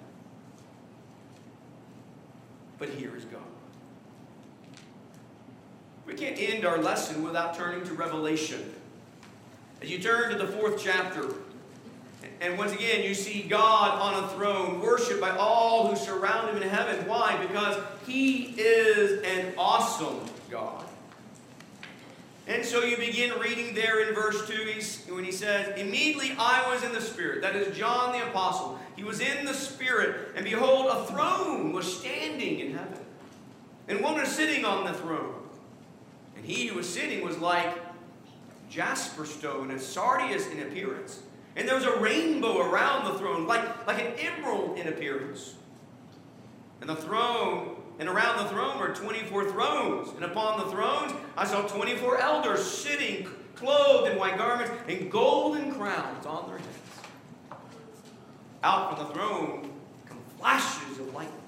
But 2.79 2.91
here 2.91 3.17
is 3.17 3.25
God. 3.25 3.46
We 6.07 6.15
can't 6.15 6.39
end 6.39 6.65
our 6.65 6.79
lesson 6.79 7.23
without 7.23 7.57
turning 7.57 7.85
to 7.87 7.95
Revelation. 7.95 8.73
As 9.83 9.91
you 9.91 9.99
turn 9.99 10.31
to 10.31 10.39
the 10.39 10.47
fourth 10.47 10.81
chapter, 10.83 11.35
and 12.41 12.57
once 12.57 12.73
again, 12.73 13.03
you 13.03 13.15
see 13.15 13.43
God 13.43 14.01
on 14.01 14.25
a 14.25 14.29
throne, 14.29 14.81
worshiped 14.81 15.21
by 15.21 15.31
all 15.31 15.89
who 15.89 15.97
surround 15.97 16.51
him 16.51 16.63
in 16.63 16.69
heaven. 16.69 17.07
Why? 17.09 17.37
Because 17.47 17.83
he 18.07 18.55
is 18.57 19.23
an 19.23 19.55
awesome 19.59 20.21
God. 20.51 20.85
And 22.47 22.65
so 22.65 22.85
you 22.85 22.97
begin 22.97 23.39
reading 23.41 23.75
there 23.75 24.07
in 24.07 24.15
verse 24.15 24.47
2 24.49 25.13
when 25.15 25.25
he 25.25 25.33
says, 25.33 25.77
Immediately 25.79 26.37
I 26.39 26.73
was 26.73 26.85
in 26.85 26.93
the 26.93 27.01
Spirit. 27.01 27.43
That 27.43 27.57
is 27.57 27.77
John 27.77 28.13
the 28.13 28.25
Apostle. 28.29 28.79
He 28.95 29.03
was 29.03 29.21
in 29.21 29.45
the 29.45 29.55
Spirit, 29.55 30.29
and 30.37 30.45
behold, 30.45 30.87
a 30.87 31.07
throne 31.07 31.73
was 31.73 31.99
standing 31.99 32.61
in 32.61 32.73
heaven. 32.73 33.01
And 33.89 34.01
one 34.01 34.15
was 34.15 34.29
sitting 34.29 34.65
on 34.65 34.85
the 34.85 34.93
throne. 34.93 35.35
He 36.47 36.69
who 36.69 36.77
was 36.77 36.89
sitting 36.89 37.25
was 37.25 37.39
like 37.39 37.77
jasper 38.71 39.27
stone 39.27 39.73
and 39.73 39.81
sardius 39.81 40.47
in 40.47 40.61
appearance. 40.61 41.23
And 41.57 41.67
there 41.67 41.75
was 41.75 41.85
a 41.85 41.99
rainbow 41.99 42.61
around 42.61 43.07
the 43.07 43.19
throne, 43.19 43.49
like, 43.49 43.87
like 43.87 44.01
an 44.01 44.13
emerald 44.19 44.79
in 44.79 44.87
appearance. 44.87 45.57
And 46.81 46.89
the 46.89 46.95
throne, 46.95 47.77
and 47.99 48.09
around 48.09 48.45
the 48.45 48.51
throne 48.51 48.79
were 48.79 48.95
24 48.95 49.51
thrones. 49.51 50.11
And 50.11 50.25
upon 50.25 50.61
the 50.61 50.71
thrones 50.71 51.13
I 51.37 51.45
saw 51.47 51.63
24 51.63 52.21
elders 52.21 52.65
sitting, 52.65 53.27
clothed 53.57 54.13
in 54.13 54.19
white 54.19 54.39
garments, 54.39 54.71
and 54.87 55.11
golden 55.11 55.73
crowns 55.73 56.27
on 56.27 56.49
their 56.49 56.59
heads. 56.59 56.69
Out 58.63 58.97
from 58.97 59.09
the 59.09 59.15
throne 59.15 59.73
come 60.07 60.19
flashes 60.39 61.01
of 61.01 61.13
lightning, 61.13 61.41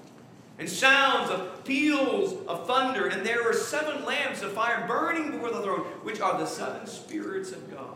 and 0.59 0.69
sounds 0.69 1.31
of 1.31 1.63
peals 1.63 2.35
of 2.47 2.67
thunder. 2.67 3.07
And 3.07 3.25
there 3.25 3.43
were 3.43 3.53
seven 3.53 4.05
lamps 4.05 4.41
of 4.41 4.51
fire 4.51 4.85
burning 4.87 5.31
before 5.31 5.51
the 5.51 5.61
throne, 5.61 5.79
which 6.03 6.19
are 6.19 6.37
the 6.37 6.45
seven 6.45 6.85
spirits 6.85 7.51
of 7.51 7.71
God. 7.71 7.95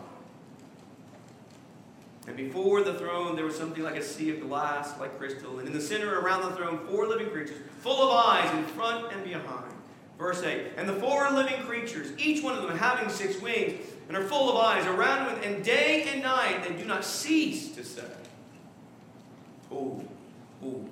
And 2.25 2.37
before 2.37 2.81
the 2.81 2.93
throne, 2.93 3.35
there 3.35 3.43
was 3.43 3.57
something 3.57 3.83
like 3.83 3.97
a 3.97 4.03
sea 4.03 4.29
of 4.29 4.39
glass, 4.39 4.97
like 4.97 5.17
crystal. 5.17 5.59
And 5.59 5.67
in 5.67 5.73
the 5.73 5.81
center 5.81 6.19
around 6.19 6.43
the 6.43 6.55
throne, 6.55 6.79
four 6.87 7.05
living 7.05 7.29
creatures, 7.29 7.57
full 7.81 8.01
of 8.01 8.25
eyes 8.25 8.49
in 8.57 8.63
front 8.63 9.11
and 9.11 9.23
behind. 9.25 9.73
Verse 10.17 10.41
8 10.41 10.67
And 10.77 10.87
the 10.87 10.93
four 10.93 11.29
living 11.31 11.61
creatures, 11.63 12.17
each 12.17 12.41
one 12.41 12.57
of 12.57 12.63
them 12.65 12.77
having 12.77 13.09
six 13.09 13.41
wings, 13.41 13.85
and 14.07 14.15
are 14.15 14.23
full 14.23 14.49
of 14.49 14.55
eyes 14.55 14.85
around 14.85 15.27
them, 15.27 15.43
and 15.43 15.65
day 15.65 16.03
and 16.13 16.21
night 16.21 16.63
they 16.65 16.73
do 16.75 16.85
not 16.85 17.03
cease 17.03 17.75
to 17.75 17.83
say, 17.83 18.03
Holy, 19.69 20.05
holy, 20.61 20.85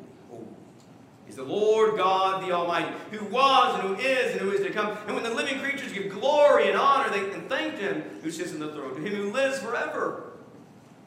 is 1.32 1.38
the 1.38 1.44
Lord 1.44 1.96
God 1.96 2.46
the 2.46 2.52
Almighty, 2.52 2.94
who 3.12 3.24
was 3.28 3.80
and 3.80 3.84
who 3.88 3.96
is 3.96 4.34
and 4.34 4.42
who 4.42 4.52
is 4.52 4.60
to 4.66 4.70
come. 4.70 4.98
And 5.08 5.16
when 5.16 5.24
the 5.24 5.34
living 5.34 5.60
creatures 5.60 5.94
give 5.94 6.12
glory 6.12 6.68
and 6.68 6.78
honor, 6.78 7.10
they 7.10 7.32
and 7.32 7.48
thank 7.48 7.78
him 7.78 8.04
who 8.22 8.30
sits 8.30 8.52
on 8.54 8.60
the 8.60 8.74
throne, 8.74 8.96
to 8.96 9.02
him 9.02 9.16
who 9.16 9.32
lives 9.32 9.60
forever. 9.60 10.24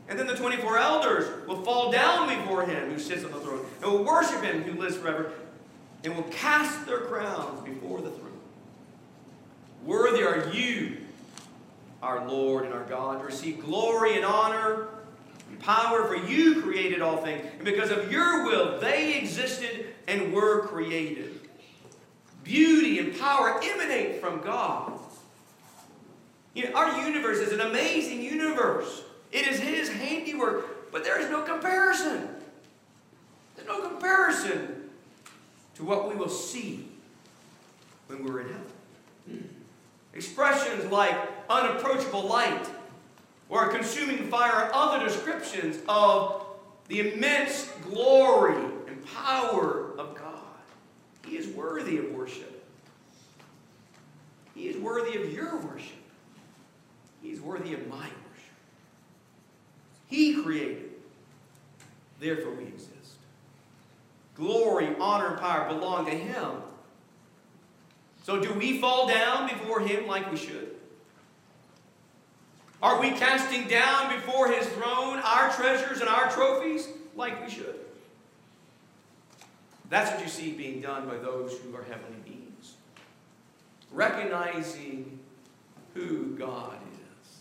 And 0.09 0.19
then 0.19 0.27
the 0.27 0.35
24 0.35 0.79
elders 0.79 1.47
will 1.47 1.63
fall 1.63 1.93
down 1.93 2.29
before 2.29 2.65
him 2.65 2.91
who 2.91 2.99
sits 2.99 3.23
on 3.23 3.33
the 3.33 3.41
throne 3.41 3.67
and 3.83 3.93
will 3.93 4.03
worship 4.03 4.43
him 4.43 4.63
who 4.63 4.81
lives 4.81 4.97
forever 4.97 5.33
and 6.05 6.17
will 6.17 6.25
cast 6.25 6.87
their 6.87 7.01
crowns 7.01 7.63
before 7.63 8.01
the 8.01 8.11
throne. 8.11 8.33
Worthy 9.85 10.23
are 10.23 10.51
you, 10.55 10.99
our 12.03 12.27
Lord 12.27 12.65
and 12.65 12.73
our 12.73 12.85
God, 12.85 13.21
to 13.21 13.27
receive 13.27 13.63
glory 13.63 14.17
and 14.17 14.25
honor 14.25 14.89
power, 15.65 16.07
for 16.07 16.17
you 16.17 16.63
created 16.63 17.01
all 17.01 17.17
things. 17.19 17.47
And 17.57 17.65
because 17.65 17.91
of 17.91 18.13
your 18.13 18.45
will, 18.45 18.79
they 18.79 19.19
existed 19.19 19.87
and 20.07 20.33
were 20.33 20.67
created. 20.67 21.41
Beauty 22.43 22.99
and 22.99 23.19
power 23.19 23.61
emanate 23.63 24.21
from 24.21 24.41
God. 24.43 24.93
You 26.53 26.65
know, 26.65 26.75
our 26.75 27.01
universe 27.01 27.39
is 27.39 27.53
an 27.53 27.61
amazing 27.61 28.23
universe. 28.23 29.03
It 29.33 29.49
is 29.49 29.59
His 29.59 29.89
handiwork, 29.89 30.93
but 30.93 31.03
there 31.03 31.21
is 31.21 31.31
no 31.31 31.43
comparison. 31.43 32.29
There's 33.57 33.67
no 33.67 33.89
comparison 33.89 34.91
to 35.77 35.85
what 35.85 36.09
we 36.09 36.15
will 36.15 36.29
see 36.29 36.89
when 38.07 38.25
we're 38.25 38.43
in 38.43 38.49
heaven. 38.49 39.55
Expressions 40.13 40.91
like 40.93 41.17
unapproachable 41.49 42.23
light 42.23 42.65
or 43.49 43.69
consuming 43.69 44.29
fire 44.29 44.71
other 44.73 45.05
descriptions 45.05 45.79
of 45.89 46.47
the 46.89 47.13
immense 47.15 47.71
glory 47.83 48.63
and 48.87 49.05
power 49.07 49.93
of 49.99 50.15
God. 50.15 50.41
He 51.27 51.37
is 51.37 51.47
worthy 51.49 51.99
of 51.99 52.11
worship. 52.13 52.65
He 54.55 54.69
is 54.69 54.77
worthy 54.77 55.21
of 55.21 55.33
your 55.33 55.57
worship. 55.59 55.97
He 57.23 57.31
is 57.31 57.41
worthy 57.41 57.73
of 57.75 57.87
my 57.89 57.97
worship. 57.97 58.13
he 60.09 60.43
created. 60.43 60.91
Therefore 62.21 62.53
we 62.53 62.65
exist. 62.65 62.95
Glory, 64.37 64.95
honor, 65.01 65.29
and 65.29 65.39
power 65.39 65.69
belong 65.69 66.07
to 66.07 66.11
Him. 66.13 66.51
So 68.25 68.41
do 68.41 68.53
we 68.53 68.81
fall 68.81 69.07
down 69.07 69.49
before 69.49 69.81
Him 69.81 70.07
like 70.07 70.31
we 70.31 70.37
should? 70.37 70.74
Are 72.85 73.01
we 73.01 73.13
casting 73.13 73.67
down 73.67 74.15
before 74.15 74.53
His 74.53 74.67
throne 74.67 75.19
our 75.21 75.51
treasures 75.55 76.01
and 76.01 76.09
our 76.11 76.31
trophies 76.31 76.87
like 77.17 77.43
we 77.43 77.51
should? 77.51 77.77
That's 79.89 80.11
what 80.11 80.23
you 80.23 80.29
see 80.29 80.53
being 80.53 80.83
done 80.83 81.09
by 81.09 81.17
those 81.17 81.59
who 81.61 81.75
are 81.75 81.83
heavenly 81.85 82.21
beings. 82.27 82.75
Recognizing 83.91 85.19
who 85.95 86.37
God 86.37 86.77
is. 87.23 87.39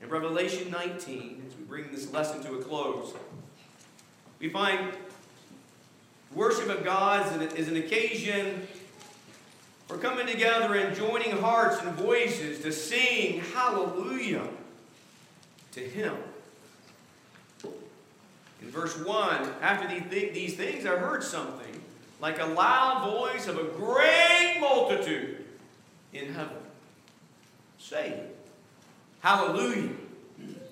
In 0.00 0.08
Revelation 0.08 0.70
19, 0.70 1.42
as 1.48 1.56
we 1.56 1.64
bring 1.64 1.90
this 1.90 2.12
lesson 2.12 2.40
to 2.44 2.60
a 2.60 2.62
close. 2.62 3.14
We 4.38 4.50
find 4.50 4.92
worship 6.32 6.68
of 6.68 6.84
God 6.84 7.42
is 7.56 7.66
an 7.66 7.76
occasion 7.76 8.68
for 9.88 9.96
coming 9.96 10.26
together 10.26 10.74
and 10.74 10.94
joining 10.94 11.30
hearts 11.38 11.80
and 11.82 11.92
voices 11.96 12.60
to 12.60 12.70
sing 12.70 13.40
hallelujah 13.54 14.46
to 15.72 15.80
Him. 15.80 16.14
In 18.60 18.70
verse 18.70 18.98
1, 18.98 19.50
after 19.62 19.88
these 20.10 20.54
things, 20.54 20.84
I 20.84 20.96
heard 20.96 21.24
something 21.24 21.80
like 22.20 22.38
a 22.38 22.46
loud 22.46 23.10
voice 23.10 23.46
of 23.46 23.56
a 23.56 23.64
great 23.64 24.58
multitude 24.60 25.44
in 26.12 26.34
heaven 26.34 26.58
saying, 27.78 28.20
Hallelujah. 29.20 29.90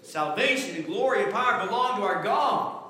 Salvation 0.02 0.76
and 0.76 0.86
glory 0.86 1.24
and 1.24 1.32
power 1.32 1.66
belong 1.66 1.98
to 1.98 2.02
our 2.04 2.22
God 2.22 2.80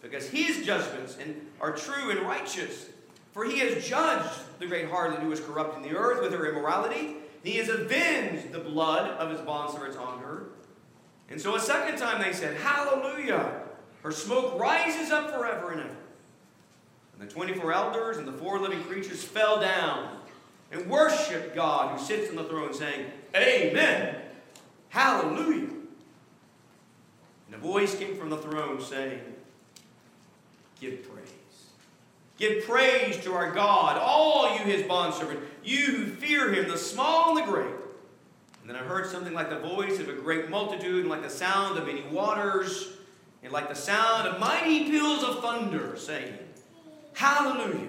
because 0.00 0.28
his 0.30 0.64
judgments 0.64 1.18
are 1.60 1.72
true 1.72 2.10
and 2.10 2.20
righteous. 2.20 2.86
For 3.32 3.44
he 3.44 3.58
has 3.60 3.86
judged 3.86 4.40
the 4.58 4.66
great 4.66 4.90
harlot 4.90 5.20
who 5.20 5.28
was 5.28 5.40
corrupting 5.40 5.82
the 5.82 5.96
earth 5.96 6.22
with 6.22 6.32
her 6.32 6.46
immorality. 6.46 7.16
He 7.42 7.56
has 7.58 7.68
avenged 7.68 8.52
the 8.52 8.58
blood 8.58 9.10
of 9.10 9.30
his 9.30 9.40
bondservants 9.40 9.98
on 9.98 10.18
her. 10.20 10.46
And 11.30 11.40
so 11.40 11.54
a 11.54 11.60
second 11.60 11.98
time 11.98 12.22
they 12.22 12.32
said, 12.32 12.56
Hallelujah! 12.56 13.62
Her 14.02 14.12
smoke 14.12 14.58
rises 14.58 15.10
up 15.10 15.30
forever 15.30 15.72
and 15.72 15.82
ever. 15.82 15.96
And 17.18 17.28
the 17.28 17.32
24 17.32 17.72
elders 17.72 18.16
and 18.16 18.26
the 18.26 18.32
four 18.32 18.58
living 18.58 18.82
creatures 18.84 19.22
fell 19.22 19.60
down 19.60 20.18
and 20.70 20.88
worshiped 20.88 21.54
God 21.54 21.98
who 21.98 22.04
sits 22.04 22.30
on 22.30 22.36
the 22.36 22.44
throne, 22.44 22.72
saying, 22.72 23.06
Amen! 23.34 24.16
Hallelujah! 24.88 25.68
And 27.46 27.54
a 27.54 27.58
voice 27.58 27.98
came 27.98 28.16
from 28.16 28.30
the 28.30 28.36
throne 28.38 28.80
saying, 28.80 29.20
Give 30.80 31.02
praise. 31.02 31.37
Give 32.38 32.64
praise 32.64 33.16
to 33.24 33.34
our 33.34 33.50
God, 33.50 33.98
all 33.98 34.56
you 34.56 34.64
his 34.64 34.82
bondservants, 34.82 35.42
you 35.64 35.86
who 35.86 36.06
fear 36.06 36.52
him, 36.52 36.68
the 36.70 36.78
small 36.78 37.36
and 37.36 37.38
the 37.46 37.50
great. 37.50 37.74
And 38.60 38.70
then 38.70 38.76
I 38.76 38.86
heard 38.86 39.06
something 39.06 39.34
like 39.34 39.50
the 39.50 39.58
voice 39.58 39.98
of 39.98 40.08
a 40.08 40.12
great 40.12 40.48
multitude, 40.48 41.00
and 41.00 41.08
like 41.08 41.22
the 41.22 41.30
sound 41.30 41.78
of 41.78 41.86
many 41.86 42.02
waters, 42.02 42.90
and 43.42 43.52
like 43.52 43.68
the 43.68 43.74
sound 43.74 44.28
of 44.28 44.38
mighty 44.38 44.84
peals 44.84 45.24
of 45.24 45.40
thunder, 45.40 45.96
saying, 45.96 46.32
Hallelujah! 47.14 47.88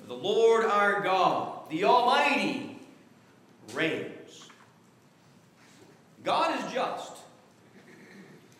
For 0.00 0.06
the 0.06 0.14
Lord 0.14 0.64
our 0.64 1.02
God, 1.02 1.68
the 1.68 1.84
Almighty, 1.84 2.78
reigns. 3.74 4.48
God 6.24 6.58
is 6.58 6.72
just. 6.72 7.19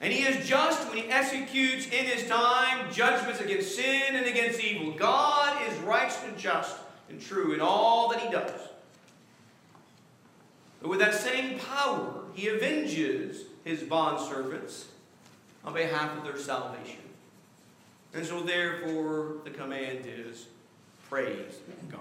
And 0.01 0.13
he 0.13 0.23
is 0.23 0.49
just 0.49 0.89
when 0.89 0.97
he 0.99 1.11
executes 1.11 1.87
in 1.87 2.07
his 2.07 2.27
time 2.27 2.91
judgments 2.93 3.41
against 3.41 3.77
sin 3.77 4.15
and 4.15 4.27
against 4.27 4.61
evil. 4.61 4.93
God 4.93 5.61
is 5.69 5.79
righteous 5.81 6.23
and 6.25 6.39
just 6.39 6.75
and 7.11 7.21
true 7.21 7.53
in 7.53 7.61
all 7.61 8.09
that 8.09 8.21
he 8.21 8.31
does. 8.31 8.61
But 10.81 10.89
with 10.89 11.01
that 11.01 11.15
same 11.15 11.59
power, 11.59 12.23
he 12.35 12.49
avenges 12.49 13.45
his 13.65 13.83
bondservants 13.83 14.85
on 15.65 15.75
behalf 15.75 16.17
of 16.17 16.25
their 16.25 16.39
salvation. 16.39 17.01
And 18.15 18.25
so, 18.25 18.43
therefore, 18.43 19.37
the 19.45 19.51
command 19.51 20.07
is 20.07 20.47
praise 21.09 21.59
God. 21.91 22.01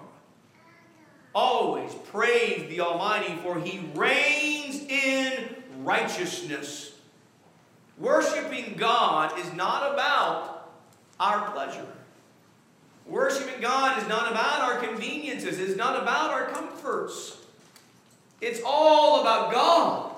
Always 1.36 1.94
praise 2.12 2.68
the 2.70 2.82
Almighty, 2.82 3.36
for 3.44 3.60
he 3.60 3.82
reigns 3.94 4.82
in 4.88 5.56
righteousness. 5.80 6.89
Worshipping 8.00 8.76
God 8.78 9.38
is 9.38 9.54
not 9.54 9.94
about 9.94 10.72
our 11.20 11.52
pleasure. 11.52 11.86
Worshipping 13.06 13.60
God 13.60 14.02
is 14.02 14.08
not 14.08 14.32
about 14.32 14.62
our 14.62 14.80
conveniences, 14.80 15.60
it's 15.60 15.76
not 15.76 16.02
about 16.02 16.32
our 16.32 16.48
comforts. 16.48 17.38
It's 18.42 18.62
all 18.66 19.22
about 19.22 19.52
God. 19.52 20.16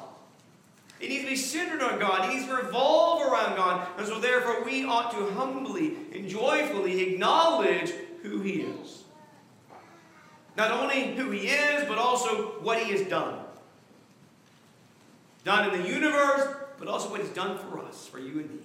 It 1.00 1.10
needs 1.10 1.24
to 1.24 1.30
be 1.30 1.36
centered 1.36 1.82
on 1.82 1.98
God. 1.98 2.26
It 2.26 2.36
needs 2.36 2.46
to 2.46 2.56
revolve 2.56 3.24
around 3.24 3.56
God. 3.56 3.88
And 3.98 4.06
so, 4.06 4.20
therefore, 4.20 4.64
we 4.64 4.86
ought 4.86 5.10
to 5.12 5.32
humbly 5.32 5.96
and 6.14 6.30
joyfully 6.30 7.14
acknowledge 7.14 7.92
who 8.22 8.42
He 8.42 8.62
is. 8.62 9.04
Not 10.56 10.70
only 10.70 11.16
who 11.16 11.32
He 11.32 11.48
is, 11.48 11.88
but 11.88 11.98
also 11.98 12.60
what 12.62 12.78
He 12.84 12.92
has 12.92 13.02
done. 13.08 13.40
Done 15.44 15.74
in 15.74 15.82
the 15.82 15.90
universe, 15.90 16.56
but 16.82 16.90
also 16.90 17.12
what 17.12 17.22
He's 17.22 17.30
done 17.30 17.60
for 17.60 17.78
us, 17.78 18.08
for 18.08 18.18
you 18.18 18.40
and 18.40 18.50
me. 18.50 18.58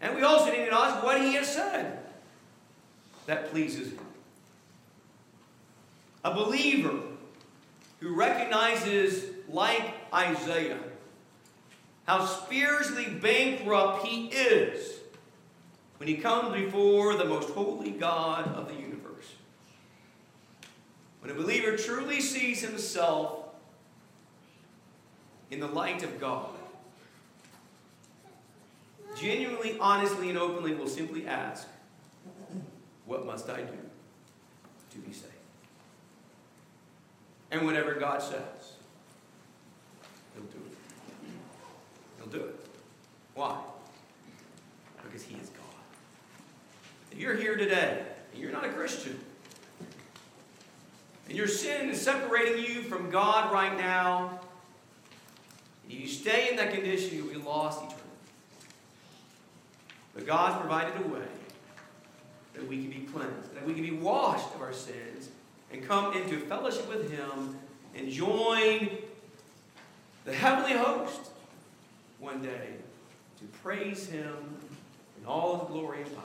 And 0.00 0.14
we 0.14 0.22
also 0.22 0.52
need 0.52 0.66
to 0.66 0.72
ask 0.72 1.02
what 1.02 1.20
He 1.20 1.32
has 1.32 1.52
said 1.52 1.98
that 3.26 3.50
pleases 3.50 3.88
Him. 3.88 3.98
A 6.22 6.32
believer 6.32 7.00
who 7.98 8.14
recognizes, 8.14 9.24
like 9.48 9.82
Isaiah, 10.14 10.78
how 12.06 12.24
spiritually 12.24 13.08
bankrupt 13.20 14.06
he 14.06 14.26
is 14.26 15.00
when 15.96 16.08
he 16.08 16.16
comes 16.16 16.54
before 16.54 17.14
the 17.14 17.24
most 17.24 17.50
holy 17.50 17.90
God 17.90 18.46
of 18.54 18.68
the 18.68 18.74
universe. 18.74 19.34
When 21.20 21.32
a 21.32 21.34
believer 21.34 21.76
truly 21.76 22.20
sees 22.20 22.60
himself 22.60 23.46
in 25.50 25.58
the 25.58 25.68
light 25.68 26.04
of 26.04 26.20
God, 26.20 26.50
genuinely, 29.18 29.76
honestly, 29.80 30.28
and 30.28 30.38
openly 30.38 30.74
will 30.74 30.88
simply 30.88 31.26
ask, 31.26 31.66
What 33.06 33.26
must 33.26 33.48
I 33.48 33.62
do 33.62 33.78
to 34.92 34.98
be 34.98 35.12
saved? 35.12 35.32
And 37.50 37.66
whatever 37.66 37.94
God 37.94 38.22
says, 38.22 38.72
He'll 40.34 40.44
do 40.44 40.58
it. 40.58 40.76
He'll 42.18 42.32
do 42.32 42.46
it. 42.46 42.66
Why? 43.34 43.58
Because 45.02 45.22
He 45.22 45.34
is 45.36 45.48
God. 45.50 45.62
If 47.10 47.18
you're 47.18 47.36
here 47.36 47.56
today 47.56 48.02
and 48.32 48.42
you're 48.42 48.52
not 48.52 48.64
a 48.64 48.70
Christian, 48.70 49.18
and 51.28 51.36
your 51.36 51.48
sin 51.48 51.88
is 51.88 52.00
separating 52.00 52.64
you 52.64 52.82
from 52.82 53.10
God 53.10 53.52
right 53.52 53.76
now, 53.76 54.40
if 55.88 56.00
you 56.00 56.06
stay 56.06 56.50
in 56.50 56.56
that 56.56 56.72
condition, 56.74 57.16
you'll 57.16 57.28
be 57.28 57.36
lost 57.36 57.78
eternally. 57.82 58.01
But 60.14 60.26
God 60.26 60.60
provided 60.60 61.04
a 61.04 61.08
way 61.08 61.26
that 62.54 62.68
we 62.68 62.82
can 62.82 62.90
be 62.90 63.06
cleansed, 63.12 63.54
that 63.54 63.66
we 63.66 63.74
can 63.74 63.82
be 63.82 63.92
washed 63.92 64.54
of 64.54 64.60
our 64.60 64.72
sins, 64.72 65.30
and 65.72 65.86
come 65.86 66.14
into 66.14 66.38
fellowship 66.40 66.88
with 66.88 67.10
Him 67.10 67.56
and 67.94 68.10
join 68.10 68.90
the 70.24 70.34
heavenly 70.34 70.72
host 70.72 71.30
one 72.18 72.42
day 72.42 72.68
to 73.40 73.44
praise 73.62 74.06
Him 74.06 74.36
in 75.18 75.26
all 75.26 75.60
His 75.60 75.68
glory 75.68 76.02
and 76.02 76.14
power. 76.14 76.24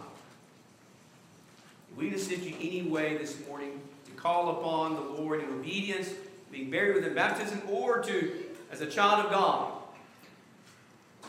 We 1.96 2.10
can 2.10 2.16
assist 2.16 2.44
you 2.44 2.56
any 2.60 2.84
way 2.84 3.18
this 3.18 3.40
morning 3.48 3.80
to 4.06 4.12
call 4.12 4.60
upon 4.60 4.96
the 4.96 5.02
Lord 5.02 5.42
in 5.42 5.50
obedience, 5.50 6.12
being 6.52 6.70
buried 6.70 6.96
within 6.96 7.16
baptism, 7.16 7.62
or 7.70 8.04
to, 8.04 8.44
as 8.72 8.82
a 8.82 8.86
child 8.86 9.26
of 9.26 9.32
God, 9.32 9.72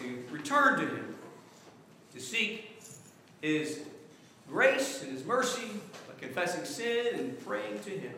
to 0.00 0.24
return 0.30 0.80
to 0.80 0.86
Him, 0.86 1.07
to 2.18 2.24
seek 2.24 2.82
His 3.40 3.80
grace 4.48 5.02
and 5.02 5.12
His 5.12 5.24
mercy 5.24 5.68
by 6.08 6.14
confessing 6.20 6.64
sin 6.64 7.14
and 7.14 7.46
praying 7.46 7.78
to 7.80 7.90
Him. 7.90 8.12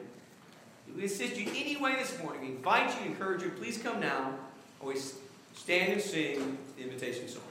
We 0.97 1.05
assist 1.05 1.37
you 1.37 1.49
any 1.55 1.77
way 1.77 1.95
this 1.97 2.19
morning. 2.23 2.41
We 2.41 2.49
invite 2.49 2.99
you, 2.99 3.07
encourage 3.07 3.43
you. 3.43 3.51
Please 3.51 3.79
come 3.79 4.01
now. 4.01 4.35
Always 4.81 5.15
stand 5.55 5.93
and 5.93 6.03
sing 6.03 6.59
the 6.77 6.83
invitation 6.83 7.29
song. 7.29 7.43